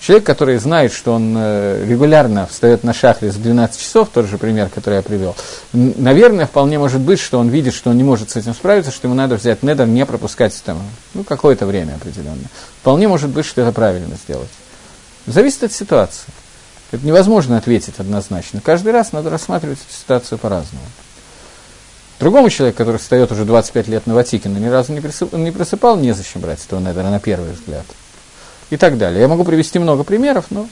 [0.00, 4.38] Человек, который знает, что он э, регулярно встает на шахре с 12 часов, тот же
[4.38, 5.36] пример, который я привел,
[5.74, 9.08] наверное, вполне может быть, что он видит, что он не может с этим справиться, что
[9.08, 10.80] ему надо взять недер, не пропускать там,
[11.12, 12.48] ну, какое-то время определенное.
[12.80, 14.48] Вполне может быть, что это правильно сделать.
[15.26, 16.32] Зависит от ситуации.
[16.92, 18.62] Это невозможно ответить однозначно.
[18.62, 20.84] Каждый раз надо рассматривать эту ситуацию по-разному.
[22.18, 25.96] Другому человеку, который встает уже 25 лет на Ватикина, ни разу не просыпал, не просыпал,
[25.98, 27.84] незачем брать этого недера на первый взгляд
[28.70, 29.20] и так далее.
[29.20, 30.68] Я могу привести много примеров, но...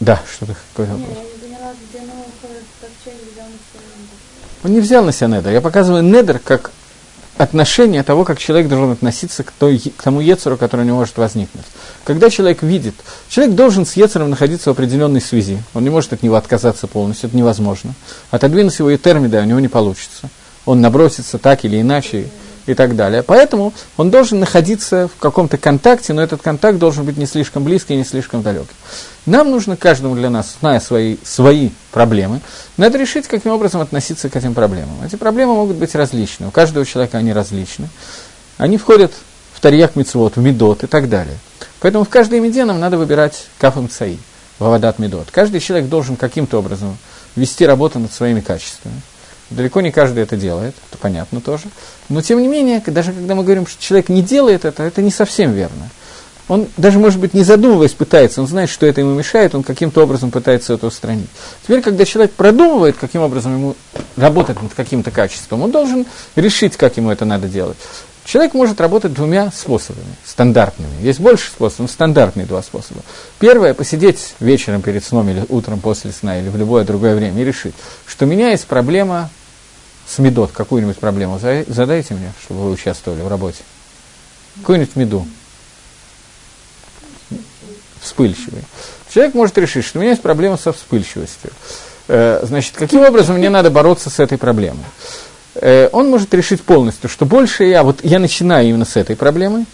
[0.00, 1.16] Да, что-то какой вопрос.
[4.64, 5.52] Он не взял на себя недер.
[5.52, 6.72] Я показываю недер как
[7.38, 11.16] отношение того, как человек должен относиться к, той, к тому Ецеру, который у него может
[11.18, 11.66] возникнуть.
[12.04, 12.94] Когда человек видит,
[13.28, 15.62] человек должен с Ецером находиться в определенной связи.
[15.74, 17.94] Он не может от него отказаться полностью, это невозможно.
[18.30, 20.30] Отодвинуть его и термида у него не получится.
[20.64, 22.28] Он набросится так или иначе,
[22.66, 23.22] и так далее.
[23.22, 27.94] Поэтому он должен находиться в каком-то контакте, но этот контакт должен быть не слишком близкий
[27.94, 28.74] и не слишком далекий.
[29.24, 32.40] Нам нужно каждому для нас, зная свои, свои проблемы,
[32.76, 35.02] надо решить, каким образом относиться к этим проблемам.
[35.04, 37.88] Эти проблемы могут быть различны, у каждого человека они различны.
[38.58, 39.12] Они входят
[39.52, 41.36] в Тарьяк Мицвод, в Медот и так далее.
[41.80, 44.18] Поэтому в каждой меде нам надо выбирать Кафам Цаи,
[44.58, 45.28] Вавадат Медот.
[45.30, 46.96] Каждый человек должен каким-то образом
[47.36, 49.00] вести работу над своими качествами.
[49.50, 51.64] Далеко не каждый это делает, это понятно тоже.
[52.08, 55.10] Но тем не менее, даже когда мы говорим, что человек не делает это, это не
[55.10, 55.88] совсем верно.
[56.48, 60.02] Он даже, может быть, не задумываясь, пытается, он знает, что это ему мешает, он каким-то
[60.02, 61.28] образом пытается это устранить.
[61.62, 63.76] Теперь, когда человек продумывает, каким образом ему
[64.16, 66.06] работать над каким-то качеством, он должен
[66.36, 67.76] решить, как ему это надо делать.
[68.26, 71.00] Человек может работать двумя способами, стандартными.
[71.00, 73.02] Есть больше способов, но стандартные два способа.
[73.38, 77.44] Первое– посидеть вечером перед сном или утром после сна или в любое другое время и
[77.44, 79.30] решить, что у меня есть проблема
[80.08, 80.50] с медот.
[80.50, 83.62] Какую-нибудь проблему задайте мне, чтобы вы участвовали в работе.
[84.56, 85.24] Какую-нибудь меду.
[88.00, 88.64] Вспыльчивый.
[89.08, 91.52] Человек может решить, что у меня есть проблема со вспыльчивостью.
[92.08, 94.84] Э, значит, каким образом мне надо бороться с этой проблемой?
[95.60, 99.64] Э, он может решить полностью, что больше я, вот я начинаю именно с этой проблемы,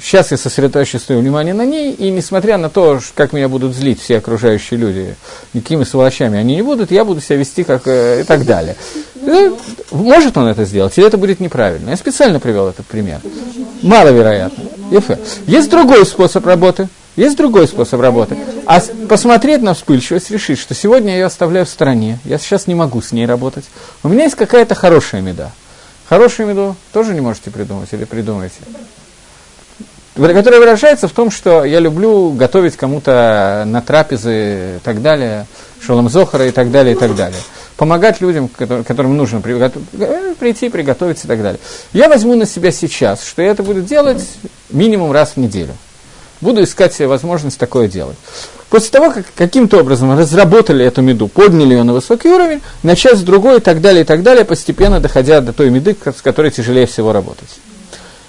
[0.00, 4.00] сейчас я сосредоточу свое внимание на ней, и несмотря на то, как меня будут злить
[4.00, 5.16] все окружающие люди,
[5.54, 8.76] никакими сволочами они не будут, я буду себя вести как э, и так далее.
[9.14, 9.58] Ну,
[9.90, 11.90] может он это сделать, или это будет неправильно?
[11.90, 13.20] Я специально привел этот пример.
[13.82, 14.64] Маловероятно.
[15.46, 18.36] Есть другой способ работы– есть другой способ работы.
[18.66, 22.74] А посмотреть на вспыльчивость, решить, что сегодня я ее оставляю в стороне, я сейчас не
[22.74, 23.64] могу с ней работать.
[24.02, 25.50] У меня есть какая-то хорошая меда.
[26.08, 28.56] Хорошую меду тоже не можете придумать или придумаете?
[30.14, 35.46] Которая выражается в том, что я люблю готовить кому-то на трапезы и так далее,
[35.80, 37.40] шолом зохара и так далее, и так далее.
[37.78, 41.58] Помогать людям, которым нужно э, прийти, приготовить и так далее.
[41.94, 44.22] Я возьму на себя сейчас, что я это буду делать
[44.70, 45.72] минимум раз в неделю
[46.42, 48.16] буду искать себе возможность такое делать.
[48.68, 53.22] После того, как каким-то образом разработали эту меду, подняли ее на высокий уровень, начать с
[53.22, 56.86] другой и так далее, и так далее, постепенно доходя до той меды, с которой тяжелее
[56.86, 57.48] всего работать.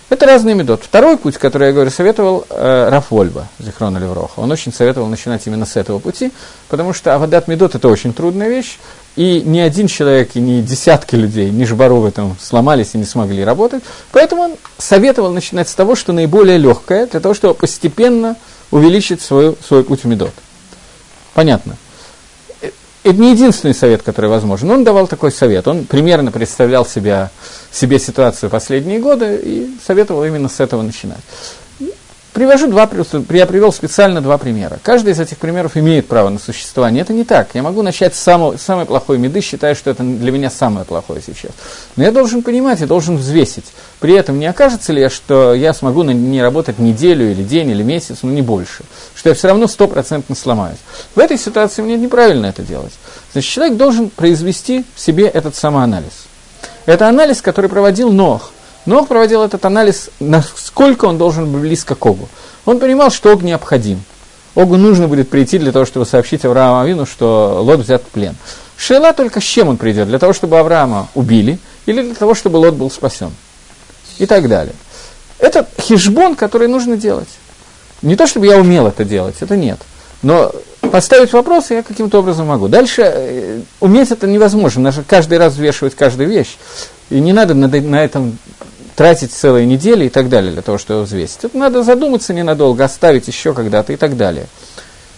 [0.09, 0.83] Это разные медот.
[0.83, 4.41] Второй путь, который я говорю, советовал э, Раф Вольба, Левроха.
[4.41, 6.31] Он очень советовал начинать именно с этого пути,
[6.69, 8.77] потому что Авадат Медот– это очень трудная вещь,
[9.15, 13.43] и ни один человек, и ни десятки людей, ни в этом сломались и не смогли
[13.43, 13.83] работать.
[14.11, 18.35] Поэтому он советовал начинать с того, что наиболее легкое, для того, чтобы постепенно
[18.71, 20.33] увеличить свой, свой путь медот.
[21.35, 21.77] Понятно.
[22.61, 22.71] Э,
[23.03, 24.71] это не единственный совет, который возможен.
[24.71, 25.67] Он давал такой совет.
[25.67, 27.29] Он примерно представлял себя,
[27.71, 31.21] себе ситуацию последние годы и советовал именно с этого начинать.
[32.33, 32.89] Привожу два,
[33.29, 34.79] я привел специально два примера.
[34.81, 37.03] Каждый из этих примеров имеет право на существование.
[37.03, 37.49] Это не так.
[37.53, 41.21] Я могу начать с самого, самой плохой меды, считая, что это для меня самое плохое
[41.23, 41.51] сейчас.
[41.95, 43.65] Но я должен понимать, я должен взвесить.
[43.99, 47.69] При этом не окажется ли я, что я смогу на не работать неделю или день
[47.69, 48.83] или месяц, но не больше.
[49.13, 50.79] Что я все равно стопроцентно сломаюсь.
[51.13, 52.93] В этой ситуации мне неправильно это делать.
[53.33, 56.25] Значит, человек должен произвести в себе этот самоанализ.
[56.87, 58.53] Это анализ, который проводил Нох–
[58.85, 62.27] Нох проводил этот анализ, насколько он должен быть близко к Огу.
[62.65, 64.03] Он понимал, что Ог необходим.
[64.55, 68.35] Огу нужно будет прийти для того, чтобы сообщить Аврааму Авину, что Лот взят в плен.
[68.77, 70.07] Шейла только с чем он придет?
[70.07, 73.31] Для того, чтобы Авраама убили, или для того, чтобы Лот был спасен?
[74.17, 74.75] И так далее.
[75.39, 77.29] Это хижбон, который нужно делать.
[78.01, 79.79] Не то, чтобы я умел это делать, это нет.
[80.21, 80.53] Но
[80.91, 82.67] поставить вопрос я каким-то образом могу.
[82.67, 84.83] Дальше э, уметь это невозможно.
[84.83, 86.57] Надо каждый раз взвешивать каждую вещь.
[87.09, 88.37] И не надо на, на этом
[88.95, 91.39] тратить целые недели и так далее для того, чтобы взвесить.
[91.41, 94.47] Тут надо задуматься ненадолго, оставить еще когда-то и так далее.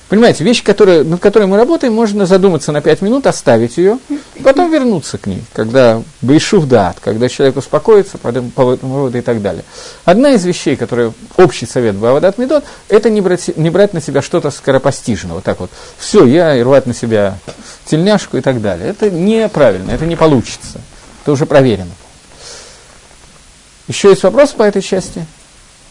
[0.07, 3.97] Понимаете, вещь, которая, над которой мы работаем, можно задуматься на 5 минут, оставить ее,
[4.43, 9.21] потом вернуться к ней, когда бейшув дат, когда человек успокоится по, по этому поводу и
[9.21, 9.63] так далее.
[10.03, 14.21] Одна из вещей, которая общий совет Бавадат Медот, это не брать, не брать на себя
[14.21, 15.37] что-то скоропостижного.
[15.37, 17.39] Вот так вот, все, я и рвать на себя
[17.85, 18.87] тельняшку и так далее.
[18.87, 20.81] Это неправильно, это не получится.
[21.23, 21.91] Это уже проверено.
[23.87, 25.25] Еще есть вопросы по этой части?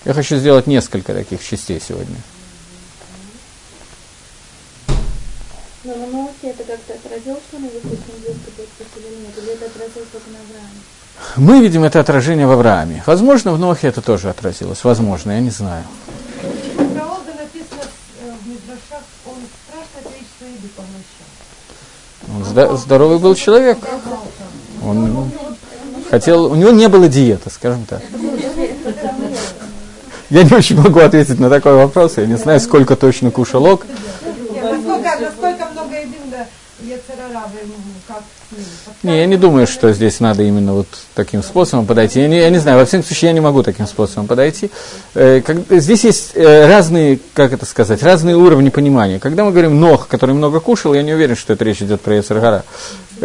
[0.04, 2.16] Я хочу сделать несколько таких частей сегодня.
[5.84, 7.94] Но на Ноахе это как-то отразилось, что на выходе
[9.36, 10.80] или это отразилось только на Аврааме?
[11.36, 13.02] Мы видим это отражение в Аврааме.
[13.06, 14.82] Возможно, в Нохе это тоже отразилось.
[14.82, 15.84] Возможно, я не знаю.
[22.28, 23.78] Он здоровый был человек.
[24.82, 25.30] Он
[26.14, 28.00] хотел, у него не было диеты, скажем так.
[30.30, 33.86] Я не очень могу ответить на такой вопрос, я не знаю, сколько точно кушал ок.
[39.04, 42.20] Не, я не думаю, что здесь надо именно вот таким способом подойти.
[42.20, 44.70] Я не, я не знаю, во всяком случае, я не могу таким способом подойти.
[45.14, 49.18] Э, как, здесь есть э, разные, как это сказать, разные уровни понимания.
[49.18, 52.16] Когда мы говорим «ног», который много кушал, я не уверен, что это речь идет про
[52.16, 52.64] Ецаргара.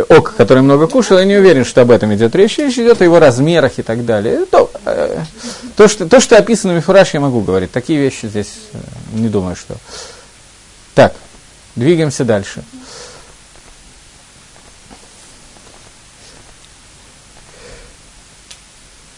[0.09, 2.57] «Ок», который много кушал, я не уверен, что об этом идет речь.
[2.57, 4.45] Речь идет о его размерах и так далее.
[4.51, 5.21] То, э,
[5.77, 7.71] то, что, то, что описано в Мифураж, я могу говорить.
[7.71, 8.77] Такие вещи здесь э,
[9.13, 9.75] не думаю, что...
[10.93, 11.13] Так,
[11.77, 12.65] двигаемся дальше.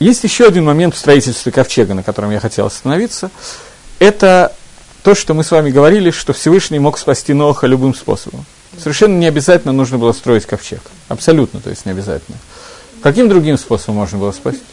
[0.02, 3.30] Есть еще один момент в строительстве ковчега, на котором я хотел остановиться.
[4.00, 4.52] Это
[5.04, 8.46] то, что мы с вами говорили, что Всевышний мог спасти Ноха любым способом.
[8.78, 10.82] Совершенно не обязательно нужно было строить ковчег.
[11.08, 12.38] Абсолютно, то есть не обязательно.
[13.04, 14.64] Каким другим способом можно было спасти?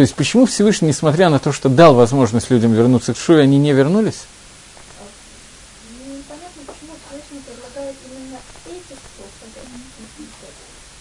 [0.00, 3.58] То есть почему Всевышний, несмотря на то, что дал возможность людям вернуться к Шуе, они
[3.58, 4.22] не вернулись?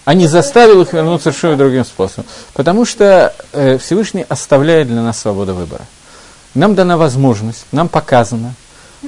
[0.04, 2.26] а не заставил их вернуться совершенно другим способом.
[2.54, 5.86] Потому что э, Всевышний оставляет для нас свободу выбора.
[6.54, 8.54] Нам дана возможность, нам показано,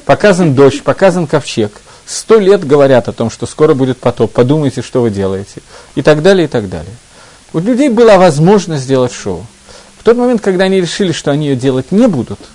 [0.05, 1.81] показан дождь, показан ковчег.
[2.05, 5.61] Сто лет говорят о том, что скоро будет потоп, подумайте, что вы делаете.
[5.95, 6.95] И так далее, и так далее.
[7.51, 9.45] У людей была возможность сделать шоу.
[10.01, 12.39] В тот момент, когда они решили, что они ее делать не будут–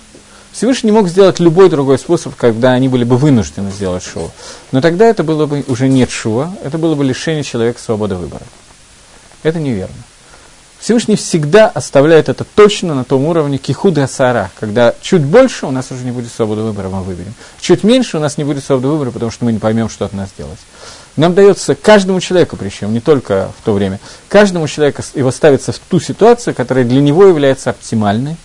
[0.57, 4.31] Всевышний мог сделать любой другой способ, когда они были бы вынуждены сделать шоу.
[4.71, 8.41] Но тогда это было бы уже не шува, это было бы лишение человека свободы выбора.
[9.43, 9.93] Это неверно.
[10.79, 15.91] Всевышний всегда оставляет это точно на том уровне кихуда асара, когда чуть больше у нас
[15.91, 17.35] уже не будет свободы выбора, мы выберем.
[17.61, 20.13] Чуть меньше у нас не будет свободы выбора, потому что мы не поймем, что от
[20.13, 20.57] нас делать.
[21.17, 23.99] Нам дается каждому человеку, причем не только в то время,
[24.29, 28.37] каждому человеку его ставится в ту ситуацию, которая для него является оптимальной,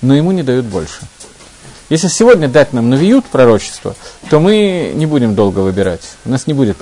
[0.00, 1.00] но ему не дают больше.
[1.90, 3.94] Если сегодня дать нам навиют пророчество,
[4.28, 6.02] то мы не будем долго выбирать.
[6.24, 6.78] У нас не будет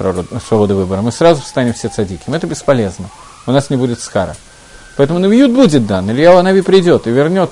[0.46, 1.00] свободы выбора.
[1.00, 2.34] Мы сразу станем все цадиким.
[2.34, 3.08] Это бесполезно.
[3.46, 4.36] У нас не будет схара.
[4.96, 6.10] Поэтому навиют будет дан.
[6.10, 7.50] Илья Нави придет и вернет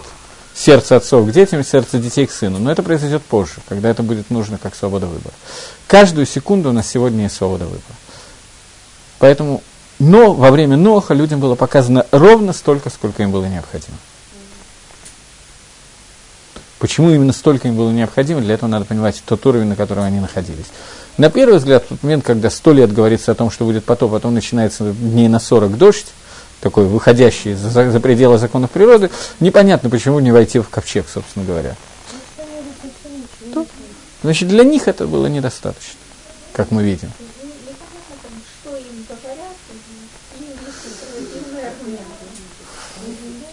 [0.55, 2.59] сердце отцов к детям, сердце детей к сыну.
[2.59, 5.35] Но это произойдет позже, когда это будет нужно как свобода выбора.
[5.87, 7.83] Каждую секунду у нас сегодня есть свобода выбора.
[9.19, 9.63] Поэтому
[9.99, 13.97] но во время Ноха людям было показано ровно столько, сколько им было необходимо.
[16.79, 20.21] Почему именно столько им было необходимо, для этого надо понимать тот уровень, на котором они
[20.21, 20.67] находились.
[21.17, 24.11] На первый взгляд, в тот момент, когда сто лет говорится о том, что будет потоп,
[24.11, 26.09] потом начинается дней на 40 дождь,
[26.61, 31.77] такой выходящий за, за пределы законов природы, непонятно, почему не войти в ковчег, собственно говоря.
[33.53, 33.67] То,
[34.23, 35.99] значит, для них это было недостаточно,
[36.53, 37.11] как мы видим.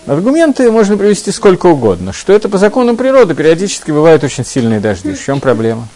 [0.07, 5.13] Аргументы можно привести сколько угодно, что это по законам природы периодически бывают очень сильные дожди.
[5.13, 5.87] В чем проблема?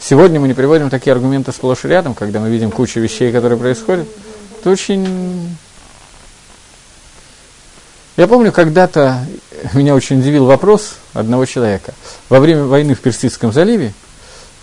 [0.00, 3.58] Сегодня мы не приводим такие аргументы сплошь и рядом, когда мы видим кучу вещей, которые
[3.58, 4.06] происходят.
[4.60, 5.56] Это очень...
[8.18, 9.24] Я помню, когда-то
[9.74, 11.94] меня очень удивил вопрос одного человека.
[12.28, 13.94] Во время войны в Персидском заливе,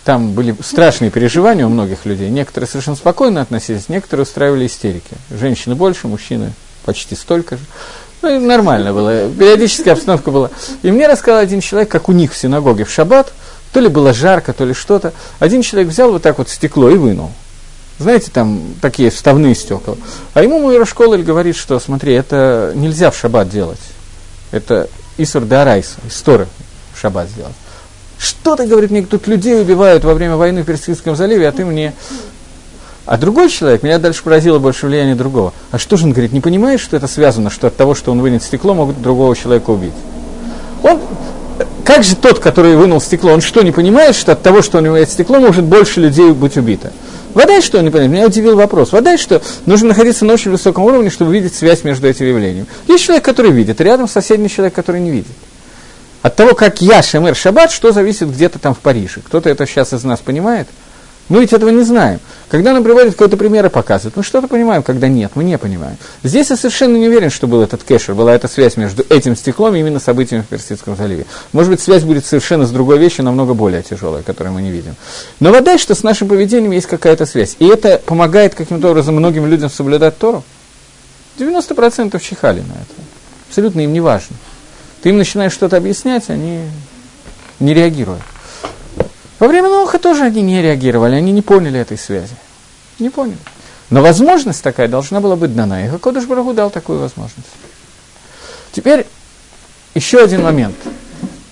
[0.04, 2.28] там были страшные переживания у многих людей.
[2.28, 5.16] Некоторые совершенно спокойно относились, некоторые устраивали истерики.
[5.30, 6.52] Женщины больше, мужчины
[6.84, 7.62] почти столько же.
[8.20, 10.50] Ну, нормально было, периодически обстановка была.
[10.82, 13.32] И мне рассказал один человек, как у них в синагоге в шаббат,
[13.72, 15.14] то ли было жарко, то ли что-то.
[15.38, 17.30] Один человек взял вот так вот стекло и вынул.
[17.98, 19.96] Знаете, там такие вставные стекла.
[20.34, 23.80] А ему мой Рашколель говорит, что, смотри, это нельзя в шаббат делать.
[24.50, 26.46] Это Исур Дарайса, история
[26.94, 27.54] в шаббат сделать.
[28.18, 31.64] Что ты, говорит, мне тут людей убивают во время войны в Персидском заливе, а ты
[31.64, 31.94] мне
[33.06, 35.52] а другой человек, меня дальше поразило больше влияние другого.
[35.70, 38.20] А что же он говорит, не понимаешь, что это связано, что от того, что он
[38.20, 39.92] вынет стекло, могут другого человека убить?
[40.82, 41.00] Он,
[41.84, 44.90] как же тот, который вынул стекло, он что, не понимает, что от того, что он
[44.90, 46.92] вынет стекло, может больше людей быть убито?
[47.36, 48.12] Вода, что он не понимает?
[48.12, 48.92] Меня удивил вопрос.
[48.92, 52.66] Вода, что нужно находиться на очень высоком уровне, чтобы видеть связь между этими явлениями.
[52.88, 55.36] Есть человек, который видит, рядом соседний человек, который не видит.
[56.22, 59.20] От того, как я, Шамер Шаббат, что зависит где-то там в Париже.
[59.22, 60.66] Кто-то это сейчас из нас понимает–
[61.28, 62.20] мы ведь этого не знаем.
[62.48, 65.96] Когда нам приводят какой-то пример и показывают, мы что-то понимаем, когда нет, мы не понимаем.
[66.22, 69.74] Здесь я совершенно не уверен, что был этот кэшер, была эта связь между этим стеклом
[69.74, 71.26] и именно событиями в Персидском заливе.
[71.52, 74.94] Может быть, связь будет совершенно с другой вещью, намного более тяжелой, которую мы не видим.
[75.40, 77.56] Но вода, что с нашим поведением есть какая-то связь.
[77.58, 80.44] И это помогает каким-то образом многим людям соблюдать Тору.
[81.38, 82.94] 90% чихали на это.
[83.48, 84.36] Абсолютно им не важно.
[85.02, 86.60] Ты им начинаешь что-то объяснять, они
[87.58, 88.22] не реагируют.
[89.38, 92.34] Во время Ноха тоже они не реагировали, они не поняли этой связи.
[92.98, 93.38] Не поняли.
[93.90, 95.84] Но возможность такая должна была быть дана.
[95.84, 97.48] И Хакодыш Барагу дал такую возможность.
[98.72, 99.06] Теперь
[99.94, 100.76] еще один момент,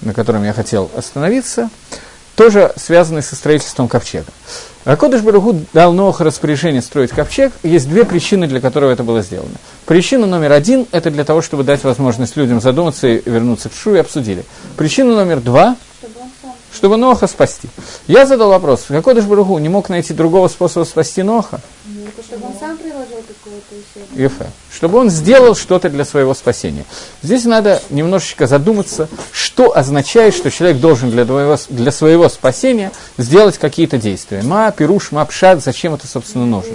[0.00, 1.70] на котором я хотел остановиться,
[2.36, 4.26] тоже связанный со строительством ковчега.
[4.84, 7.52] Ракодыш Барагу дал Ноха распоряжение строить ковчег.
[7.62, 9.54] Есть две причины, для которого это было сделано.
[9.86, 13.94] Причина номер один– это для того, чтобы дать возможность людям задуматься и вернуться к Шу
[13.94, 14.44] и обсудили.
[14.76, 15.76] Причина номер два–
[16.74, 17.68] чтобы Ноха спасти.
[18.06, 21.60] Я задал вопрос, какой Баруху не мог найти другого способа спасти Ноха?
[21.86, 23.74] Ну, чтобы он сам приложил какое-то
[24.10, 24.30] усилие.
[24.72, 26.84] Чтобы он сделал что-то для своего спасения.
[27.22, 33.58] Здесь надо немножечко задуматься, что означает, что человек должен для, своего, для своего спасения сделать
[33.58, 34.42] какие-то действия.
[34.42, 36.74] Ма, пируш, ма, пшат, зачем это, собственно, нужно?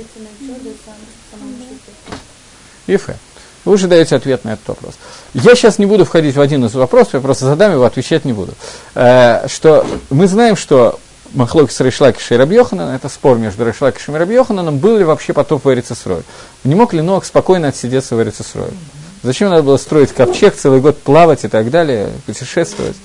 [2.88, 3.18] Ефе.
[3.66, 4.96] Вы уже даете ответ на этот вопрос.
[5.34, 8.34] Я сейчас не буду входить в один из вопросов, я просто задам его, отвечать не
[8.34, 8.54] буду.
[8.96, 11.00] Э, что мы знаем, что
[11.34, 15.66] Махлоки с Рейшлакиша и Рабьохананом, это спор между Рейшлакишем и Рабьохананом, был ли вообще потоп
[15.66, 16.24] в Эрицесрой?
[16.64, 18.72] Не мог ли Ног спокойно отсидеться в Эрицесрой?
[19.22, 22.96] Зачем надо было строить ковчег, целый год плавать и так далее, путешествовать?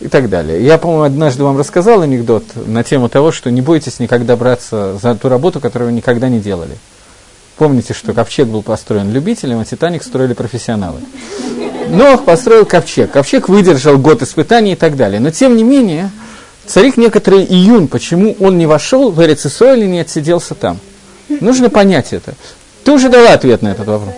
[0.00, 0.64] И так далее.
[0.64, 5.14] Я, по-моему, однажды вам рассказал анекдот на тему того, что не бойтесь никогда браться за
[5.16, 6.76] ту работу, которую вы никогда не делали.
[7.58, 11.00] Помните, что ковчег был построен любителем, а Титаник строили профессионалы.
[11.88, 13.10] Нох построил ковчег.
[13.10, 15.18] Ковчег выдержал год испытаний и так далее.
[15.18, 16.10] Но, тем не менее,
[16.66, 20.78] царик некоторый июнь, почему он не вошел в Эрицесой или не отсиделся там.
[21.28, 22.34] Нужно понять это.
[22.84, 24.14] Ты уже дала ответ на этот вопрос.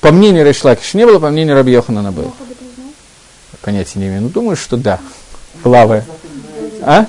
[0.00, 2.32] По мнению Решлакиш не было, по мнению Раби Йоханана было.
[3.60, 4.22] Понятия не имею.
[4.22, 5.00] Ну, думаю, что да.
[5.62, 6.06] Плавая.
[6.80, 7.06] А?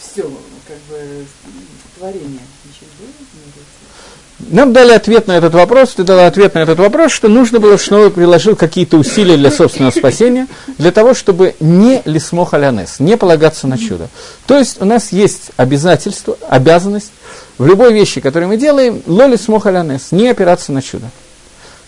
[0.00, 0.22] Все,
[0.66, 1.26] как бы,
[1.98, 2.40] творение.
[4.50, 7.76] Нам дали ответ на этот вопрос, ты дала ответ на этот вопрос, что нужно было,
[7.76, 10.46] чтобы он приложил какие-то усилия для собственного спасения,
[10.78, 14.08] для того, чтобы не лисмох алянес, не полагаться на чудо.
[14.46, 17.12] То есть у нас есть обязательство, обязанность
[17.58, 21.06] в любой вещи, которую мы делаем, лоли смох алянес, не опираться на чудо.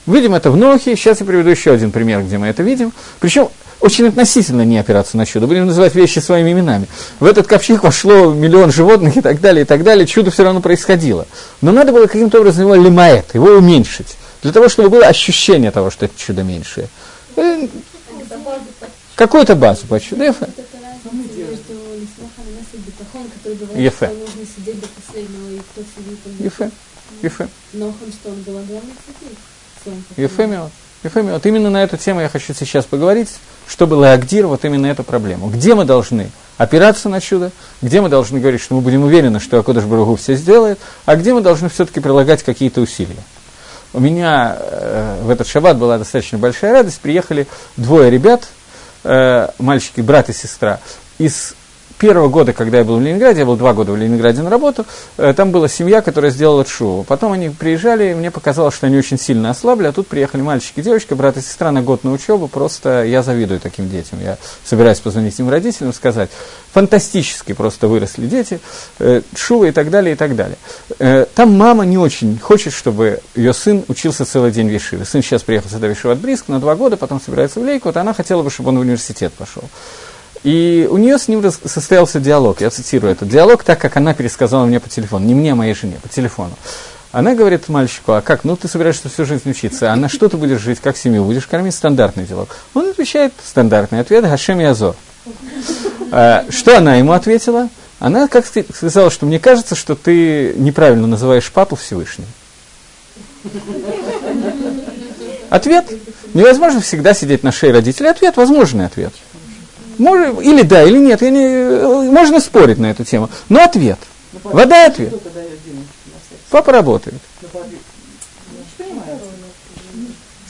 [0.06, 2.92] Видим это в Нохе, сейчас я приведу еще один пример, где мы это видим.
[3.20, 6.86] Причем очень относительно не опираться на чудо, будем называть вещи своими именами.
[7.18, 10.60] В этот ковчег вошло миллион животных и так далее, и так далее, чудо все равно
[10.60, 11.26] происходило.
[11.60, 15.90] Но надо было каким-то образом его лимаэт, его уменьшить, для того, чтобы было ощущение того,
[15.90, 16.88] что это чудо меньшее.
[17.36, 17.66] Э,
[19.16, 20.22] какую-то базу по чуду.
[20.24, 20.46] Ефе.
[23.74, 24.10] Ефе.
[26.38, 26.70] Ефе.
[27.22, 27.48] Ефе.
[27.48, 27.48] Ефе
[31.02, 33.30] Ефеми, вот именно на эту тему я хочу сейчас поговорить,
[33.66, 35.48] чтобы Леагдир вот именно эту проблему.
[35.48, 39.58] Где мы должны опираться на чудо, где мы должны говорить, что мы будем уверены, что
[39.58, 43.22] Акодыш Баругу все сделает, а где мы должны все-таки прилагать какие-то усилия.
[43.94, 47.00] У меня э, в этот шаббат была достаточно большая радость.
[47.00, 47.46] Приехали
[47.78, 48.46] двое ребят,
[49.04, 50.80] э, мальчики, брат и сестра,
[51.18, 51.54] из
[52.00, 54.86] первого года, когда я был в Ленинграде, я был два года в Ленинграде на работу,
[55.18, 57.04] э, там была семья, которая сделала шоу.
[57.04, 60.80] Потом они приезжали, и мне показалось, что они очень сильно ослабли, а тут приехали мальчики
[60.80, 64.18] девочка, брат и сестра на год на учебу, просто я завидую таким детям.
[64.24, 66.30] Я собираюсь позвонить им родителям, сказать,
[66.72, 68.60] фантастически просто выросли дети,
[68.98, 70.56] э, шува и так далее, и так далее.
[70.98, 75.04] Э, там мама не очень хочет, чтобы ее сын учился целый день в Ешиве.
[75.04, 77.98] Сын сейчас приехал сюда в Ешиват Бриск на два года, потом собирается в Лейку, вот
[77.98, 79.64] она хотела бы, чтобы он в университет пошел.
[80.42, 84.64] И у нее с ним состоялся диалог, я цитирую этот диалог, так как она пересказала
[84.64, 86.56] мне по телефону, не мне, а моей жене, по телефону.
[87.12, 90.36] Она говорит мальчику, а как, ну ты собираешься всю жизнь учиться, а на что ты
[90.36, 92.56] будешь жить, как семью будешь кормить, стандартный диалог.
[92.72, 94.94] Он отвечает стандартный ответ, Гашем Язор.
[96.12, 97.68] А, что она ему ответила?
[97.98, 102.26] Она как сказала, что мне кажется, что ты неправильно называешь папу Всевышним.
[105.50, 105.86] Ответ.
[106.32, 108.08] Невозможно всегда сидеть на шее родителей.
[108.08, 109.12] Ответ, возможный ответ.
[110.00, 111.20] Может, или да, или нет.
[111.20, 113.28] Я не, можно спорить на эту тему.
[113.50, 113.98] Но ответ.
[114.42, 115.14] Вода и ответ.
[116.48, 117.20] Папа работает.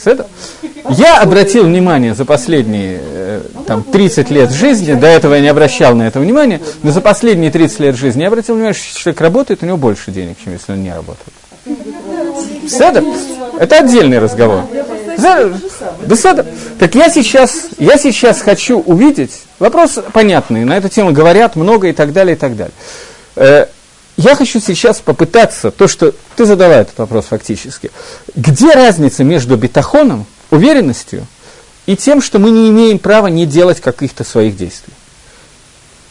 [0.04, 0.28] Это?
[0.88, 5.94] Я обратил внимание за последние э, там, 30 лет жизни, до этого я не обращал
[5.94, 9.62] на это внимания, но за последние 30 лет жизни я обратил внимание, что человек работает,
[9.62, 11.34] у него больше денег, чем если он не работает.
[12.78, 13.04] Это,
[13.58, 14.64] это отдельный разговор.
[16.06, 16.46] Беседа.
[16.78, 21.92] Так я сейчас, я сейчас хочу увидеть, вопрос понятный, на эту тему говорят много и
[21.92, 22.74] так далее, и так далее.
[23.36, 23.66] Э,
[24.16, 27.90] я хочу сейчас попытаться, то, что ты задала этот вопрос фактически,
[28.34, 31.26] где разница между бетахоном, уверенностью,
[31.86, 34.92] и тем, что мы не имеем права не делать каких-то своих действий?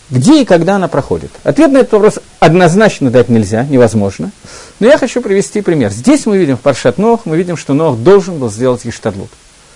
[0.10, 1.32] Где и когда она проходит?
[1.44, 4.32] Ответ на этот вопрос однозначно дать нельзя, невозможно.
[4.80, 5.92] Но я хочу привести пример.
[5.92, 9.30] Здесь мы видим в Паршат Нох, мы видим, что Нох должен был сделать Иштадлут,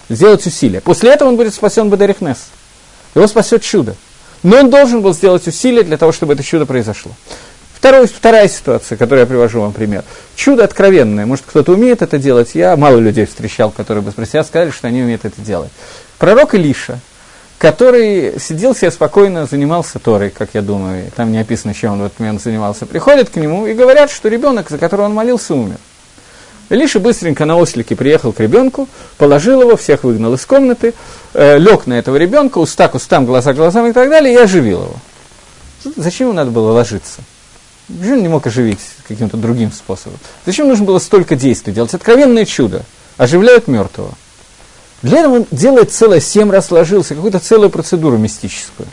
[0.09, 0.81] сделать усилия.
[0.81, 2.37] После этого он будет спасен Бадарихнес.
[3.13, 3.95] Его спасет чудо.
[4.41, 7.11] Но он должен был сделать усилия для того, чтобы это чудо произошло.
[7.75, 10.03] Второй, вторая ситуация, которую я привожу вам пример.
[10.35, 11.25] Чудо откровенное.
[11.25, 12.51] Может, кто-то умеет это делать.
[12.55, 15.69] Я мало людей встречал, которые бы про себя сказали, что они умеют это делать.
[16.17, 16.99] Пророк Илиша,
[17.63, 22.05] который сидел себе спокойно, занимался Торой, как я думаю, там не описано, чем он в
[22.07, 25.77] этот момент занимался, приходят к нему и говорят, что ребенок, за которого он молился, умер.
[26.67, 30.93] Илиша быстренько на ослике приехал к ребенку, положил его, всех выгнал из комнаты,
[31.33, 34.37] э, лег на этого ребенка, уста к устам, глаза к глазам и так далее, и
[34.37, 34.95] оживил его.
[35.95, 37.21] Зачем ему надо было ложиться?
[37.87, 40.19] Почему он не мог оживить каким-то другим способом?
[40.45, 41.93] Зачем нужно было столько действий делать?
[41.93, 42.83] Откровенное чудо.
[43.15, 44.15] Оживляют мертвого.
[45.03, 48.87] Для этого он делает целое, семь раз ложился, какую-то целую процедуру мистическую,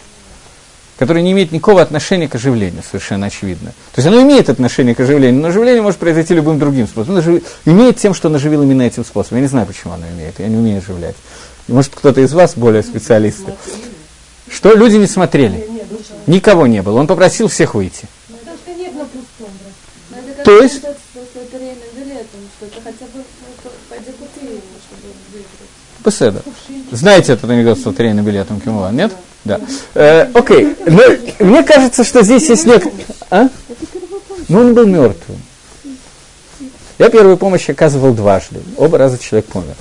[0.99, 3.71] которая не имеет никакого отношения к оживлению, совершенно очевидно.
[3.95, 7.19] То есть оно имеет отношение к оживлению, но оживление может произойти любым другим способом.
[7.19, 7.45] Оно ожив...
[7.65, 9.39] имеет тем, что он оживил именно этим способом.
[9.39, 11.15] Я не знаю, почему оно имеет, я не умею оживлять.
[11.69, 13.55] Может, кто-то из вас более специалисты.
[14.51, 15.69] Что люди не смотрели?
[16.27, 16.99] Никого не было.
[16.99, 18.09] Он попросил всех выйти.
[20.43, 20.97] Потому что
[26.11, 26.43] Беседа.
[26.91, 29.13] Знаете этот анекдот с лотерейным билетом Кимова, нет?
[29.45, 29.61] Да.
[29.95, 30.75] Э, окей.
[30.85, 31.03] Но
[31.39, 33.07] мне кажется, что здесь есть некоторые...
[33.31, 33.49] А?
[34.49, 35.41] Ну, он был мертвым.
[36.99, 38.61] Я первую помощь оказывал дважды.
[38.77, 39.77] Оба раза человек помер.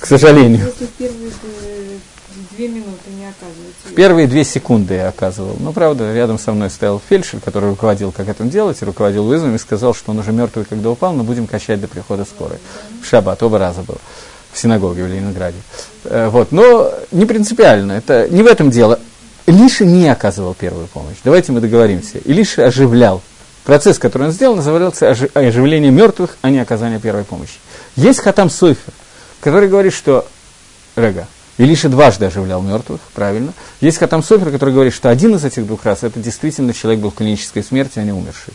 [0.00, 0.66] К сожалению.
[0.66, 1.98] Если первые э,
[2.56, 3.88] две минуты не оказывается.
[3.88, 5.56] В первые две секунды я оказывал.
[5.60, 9.54] Ну, правда, рядом со мной стоял фельдшер, который руководил, как это делать, и руководил вызовом,
[9.54, 12.58] и сказал, что он уже мертвый, когда упал, но будем качать до прихода скорой.
[13.00, 13.98] В шаббат, оба раза был.
[14.52, 15.58] В синагоге в Ленинграде.
[16.04, 16.52] Э, вот.
[16.52, 19.00] Но не принципиально, это не в этом дело.
[19.46, 21.16] Илиша не оказывал первую помощь.
[21.24, 22.18] Давайте мы договоримся.
[22.18, 23.22] Илиша оживлял.
[23.64, 27.54] Процесс, который он сделал, назывался ожи- оживление мертвых, а не оказание первой помощи.
[27.96, 28.92] Есть Хатам Сойфер,
[29.40, 30.26] который говорит, что
[30.96, 31.26] Рега,
[31.58, 33.52] Илиша дважды оживлял мертвых, правильно.
[33.80, 37.10] Есть Хатам Софер, который говорит, что один из этих двух раз, это действительно человек был
[37.10, 38.54] в клинической смерти, а не умерший.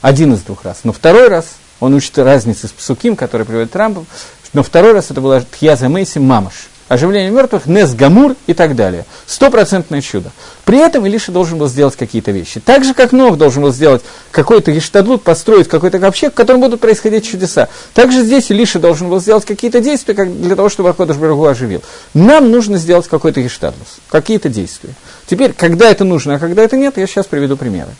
[0.00, 0.80] Один из двух раз.
[0.84, 1.46] Но второй раз,
[1.80, 4.06] он учит разницы с Псуким, который приводит Трампом,
[4.52, 6.70] но второй раз это была Тхьяза Мейси Мамаш.
[6.90, 9.04] Оживление мертвых, Нес Гамур и так далее.
[9.24, 10.32] Стопроцентное чудо.
[10.64, 12.58] При этом Илиша должен был сделать какие-то вещи.
[12.58, 16.80] Так же, как Нох должен был сделать какой-то гештадлут, построить какой-то ковчег, в котором будут
[16.80, 17.68] происходить чудеса.
[17.94, 21.80] Также здесь Илиша должен был сделать какие-то действия как для того, чтобы Акодыш Барагу оживил.
[22.12, 24.94] Нам нужно сделать какой-то гештадлус, какие-то действия.
[25.28, 27.92] Теперь, когда это нужно, а когда это нет, я сейчас приведу примеры.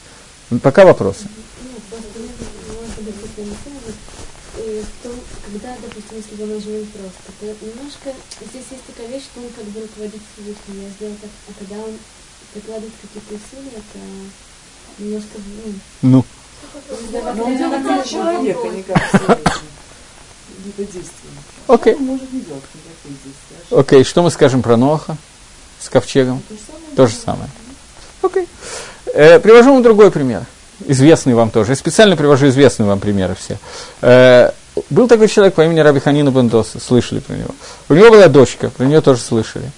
[0.64, 1.28] Пока вопросы.
[1.62, 1.70] Ну,
[5.02, 5.12] том,
[5.44, 5.76] когда,
[6.20, 9.80] если бы он оживил просто, то немножко здесь есть такая вещь, что он как бы
[9.80, 11.92] руководит Всевышним, я сделал так, а когда он
[12.52, 13.98] прикладывает какие-то усилия, это
[14.98, 15.38] немножко,
[16.02, 16.24] ну, Ну,
[17.36, 18.98] Но он делает как человек, а не как
[20.76, 21.32] действие.
[21.66, 21.94] окей.
[21.96, 23.78] Может не делать никаких действий.
[23.78, 25.16] Окей, что мы скажем про Ноха
[25.80, 26.42] с ковчегом?
[26.96, 27.48] То же самое.
[28.22, 28.46] Окей.
[29.14, 30.44] Э, привожу вам другой пример.
[30.86, 31.72] Известный вам тоже.
[31.72, 33.58] Я специально привожу известные вам примеры все.
[34.88, 37.50] Был такой человек по имени Раби Ханина Бендоса, слышали про него.
[37.88, 39.70] У него была дочка, про нее тоже слышали.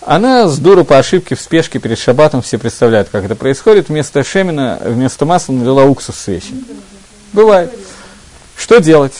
[0.00, 4.24] Она с дуру по ошибке в спешке перед шабатом, все представляют, как это происходит, вместо
[4.24, 6.54] шемина, вместо масла налила уксус свечи.
[7.32, 7.72] Бывает.
[8.56, 9.12] Что делать?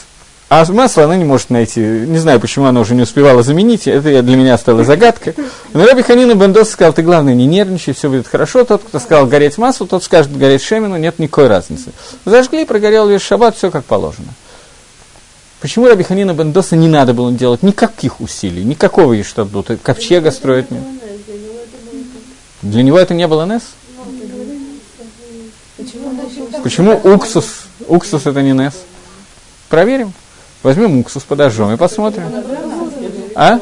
[0.49, 1.81] А масло она не может найти.
[1.81, 3.87] Не знаю, почему она уже не успевала заменить.
[3.87, 5.35] Это для меня стало загадкой.
[5.75, 8.65] Но Раби Ханина Бендос сказал, ты главное не нервничай, все будет хорошо.
[8.65, 11.93] Тот, кто сказал гореть масло, тот скажет гореть шемину, нет никакой разницы.
[12.25, 14.29] Зажгли, прогорел весь шаббат, все как положено.
[15.61, 20.83] Почему Раби Ханина Бендоса не надо было делать никаких усилий, никакого ештаблута, ковчега строить нет?
[22.63, 23.63] для него это не было Нес?
[26.63, 27.67] Почему уксус?
[27.87, 28.75] Уксус это не Нес.
[29.69, 30.13] Проверим.
[30.63, 32.25] Возьмем уксус, подожжем и посмотрим.
[33.35, 33.61] А?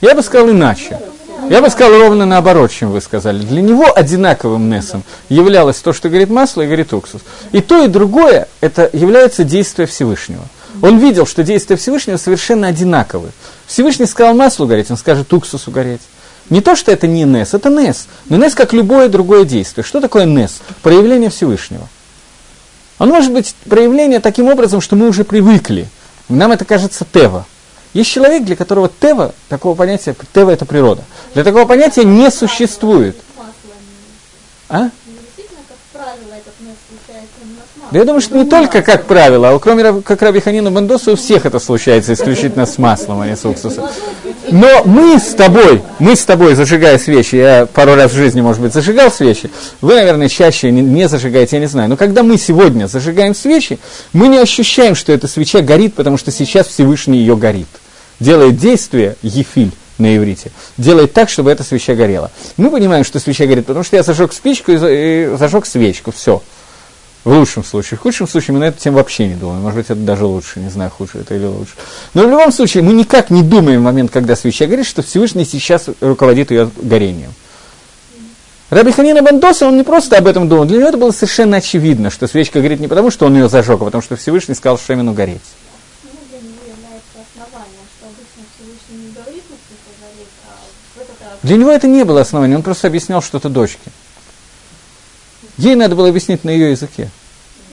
[0.00, 0.98] Я бы сказал иначе.
[1.50, 3.40] Я бы сказал ровно наоборот, чем вы сказали.
[3.40, 7.22] Для него одинаковым Несом являлось то, что говорит масло и говорит уксус.
[7.50, 10.44] И то, и другое, это является действие Всевышнего.
[10.80, 13.30] Он видел, что действия Всевышнего совершенно одинаковы.
[13.66, 16.02] Всевышний сказал маслу гореть, он скажет уксусу гореть.
[16.50, 18.06] Не то, что это не Нес, это Нес.
[18.28, 19.82] Но Нес как любое другое действие.
[19.84, 20.60] Что такое Нес?
[20.82, 21.88] Проявление Всевышнего.
[23.00, 25.88] Он может быть проявление таким образом, что мы уже привыкли.
[26.28, 27.44] Нам это кажется Тева.
[27.92, 31.02] Есть человек, для которого Тева, такого понятия, Тева это природа.
[31.34, 33.16] Для такого понятия не существует.
[34.68, 34.90] А?
[37.90, 41.44] Да я думаю, что не только как правило, а кроме как Раби Бендоса, у всех
[41.44, 43.86] это случается исключительно с маслом, а не с уксусом.
[44.52, 48.62] Но мы с тобой, мы с тобой, зажигая свечи, я пару раз в жизни, может
[48.62, 52.38] быть, зажигал свечи, вы, наверное, чаще не, не зажигаете, я не знаю, но когда мы
[52.38, 53.80] сегодня зажигаем свечи,
[54.12, 57.68] мы не ощущаем, что эта свеча горит, потому что сейчас Всевышний ее горит.
[58.20, 62.30] Делает действие, ефиль, на иврите, делает так, чтобы эта свеча горела.
[62.56, 66.12] Мы понимаем, что свеча горит, потому что я зажег спичку и, за- и зажег свечку,
[66.12, 66.42] все.
[67.24, 67.98] В лучшем случае.
[67.98, 69.60] В худшем случае мы на эту тему вообще не думаем.
[69.60, 71.72] Может быть, это даже лучше, не знаю, хуже это или лучше.
[72.14, 75.44] Но в любом случае, мы никак не думаем в момент, когда свеча горит, что Всевышний
[75.44, 77.34] сейчас руководит ее горением.
[78.70, 82.08] Раби Ханина Бандоса, он не просто об этом думал, для него это было совершенно очевидно,
[82.08, 85.12] что свечка горит не потому, что он ее зажег, а потому что Всевышний сказал Шемину
[85.12, 85.40] гореть.
[86.04, 90.54] Ну, для него является основанием, что обычно Всевышний не говорит, насколько горит, а
[90.94, 93.90] в этот раз Для него это не было основанием, он просто объяснял что-то дочке.
[95.56, 97.10] Ей надо было объяснить на ее языке.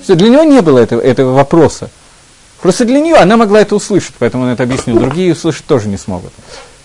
[0.01, 1.89] Все, для него не было этого, этого вопроса.
[2.61, 4.99] Просто для нее она могла это услышать, поэтому он это объяснил.
[4.99, 6.31] Другие услышать тоже не смогут.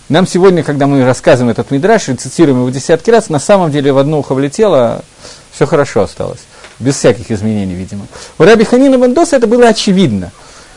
[0.09, 3.93] Нам сегодня, когда мы рассказываем этот мидраш и цитируем его десятки раз, на самом деле
[3.93, 5.05] в одно ухо влетело,
[5.53, 6.41] все хорошо осталось.
[6.79, 8.07] Без всяких изменений, видимо.
[8.39, 10.33] У Раби Ханина Бандоса это было очевидно.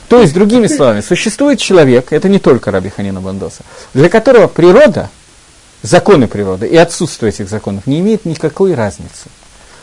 [0.08, 5.10] То есть, другими словами, существует человек, это не только Раби Ханина Бандоса, для которого природа,
[5.86, 9.30] законы природы и отсутствие этих законов не имеет никакой разницы.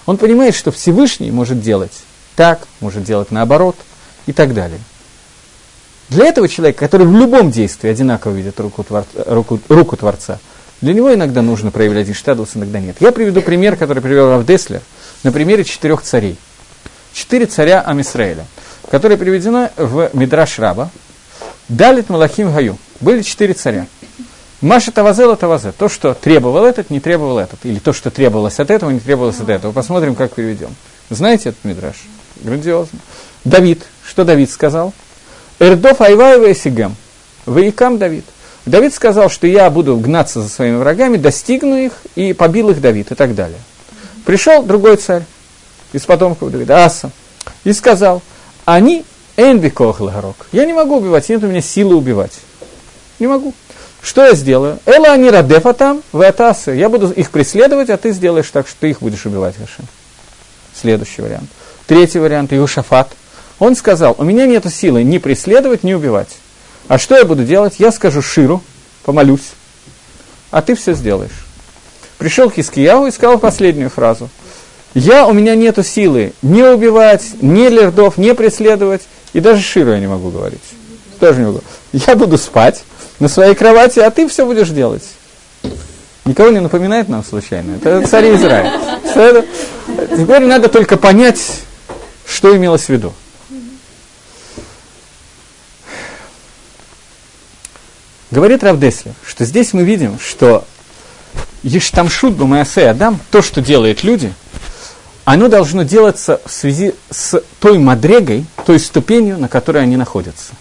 [0.07, 2.03] Он понимает, что Всевышний может делать
[2.35, 3.77] так, может делать наоборот
[4.27, 4.81] и так далее.
[6.09, 10.41] Для этого человека, который в любом действии одинаково видит руку, твор, руку, руку Творца,
[10.81, 12.97] для него иногда нужно проявлять иштадлус, иногда нет.
[13.01, 14.83] Я приведу пример, который привел Равдеслер,
[15.23, 16.37] на примере четырех царей.
[17.13, 18.47] Четыре царя Амисраэля,
[18.91, 20.91] которые приведены в Мидраш Раба.
[21.69, 22.77] Далит Малахим Гаю.
[23.01, 23.87] Были четыре царя.
[24.63, 25.73] Маша Тавазела Тавазе.
[25.73, 27.59] То, что требовал этот, не требовал этот.
[27.65, 29.73] Или то, что требовалось от этого, не требовалось от этого.
[29.73, 30.75] Посмотрим, как переведем.
[31.11, 31.97] Знаете этот Мидраш?
[32.37, 33.01] Грандиозно.
[33.45, 33.83] Давид.
[34.07, 34.95] Что Давид сказал?
[35.59, 36.95] Эрдов Айваева и Сигам.
[37.45, 38.25] Ваикам Давид.
[38.65, 43.11] Давид сказал, что я буду гнаться за своими врагами, достигну их, и побил их Давид,
[43.11, 43.59] и так далее.
[44.25, 45.25] Пришел другой царь
[45.93, 47.11] из потомков Давида, Аса,
[47.65, 48.23] и сказал,
[48.65, 49.05] они
[49.37, 50.47] энбикох лагарок.
[50.53, 52.39] Я не могу убивать, нет у меня силы убивать.
[53.19, 53.53] Не могу.
[54.03, 54.81] Что я сделаю?
[54.85, 56.35] Эла они радефа там, в.
[56.67, 59.87] Я буду их преследовать, а ты сделаешь так, что ты их будешь убивать, Хашим.
[60.75, 61.49] Следующий вариант.
[61.87, 63.13] Третий вариант, Иошафат.
[63.61, 66.31] Он сказал, у меня нет силы ни преследовать, ни убивать.
[66.89, 67.75] А что я буду делать?
[67.79, 68.61] Я скажу Ширу,
[69.05, 69.53] помолюсь,
[70.51, 71.47] а ты все сделаешь.
[72.19, 74.31] Пришел к Хискияву и сказал последнюю фразу.
[74.95, 80.01] Я, у меня нету силы не убивать, не лердов, не преследовать, и даже Ширу я
[80.01, 80.61] не могу говорить.
[81.21, 81.61] Тоже не могу.
[81.93, 82.83] Я буду спать
[83.23, 85.05] на своей кровати, а ты все будешь делать.
[86.25, 87.77] Никого не напоминает нам случайно?
[87.77, 88.99] Это царь Израиля.
[90.11, 91.61] Теперь надо только понять,
[92.27, 93.13] что имелось в виду.
[98.33, 100.65] Говорит Равдеслер, что здесь мы видим, что
[101.63, 104.35] Ештамшут Бамаясе Адам, то, что делают люди,
[105.25, 110.55] оно должно делаться в связи с той мадрегой, той ступенью, на которой они находятся.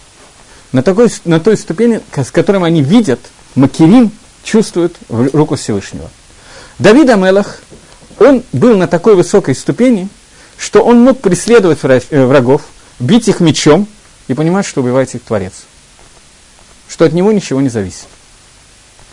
[0.72, 3.20] На, такой, на той ступени, с которой они видят,
[3.54, 4.10] Макирим
[4.42, 6.10] чувствуют руку Всевышнего.
[6.78, 7.60] Давид Амелах,
[8.18, 10.08] он был на такой высокой ступени,
[10.56, 12.62] что он мог преследовать э, врагов,
[12.98, 13.86] бить их мечом
[14.28, 15.52] и понимать, что убивает их Творец.
[16.88, 18.06] Что от него ничего не зависит.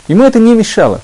[0.08, 1.02] Ему это не мешало.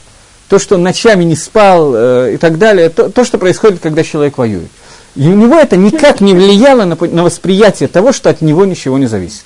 [0.48, 4.02] То, что он ночами не спал э, и так далее, то, то, что происходит, когда
[4.02, 4.70] человек воюет.
[5.16, 8.98] И у него это никак не влияло на, на восприятие того, что от него ничего
[8.98, 9.44] не зависит.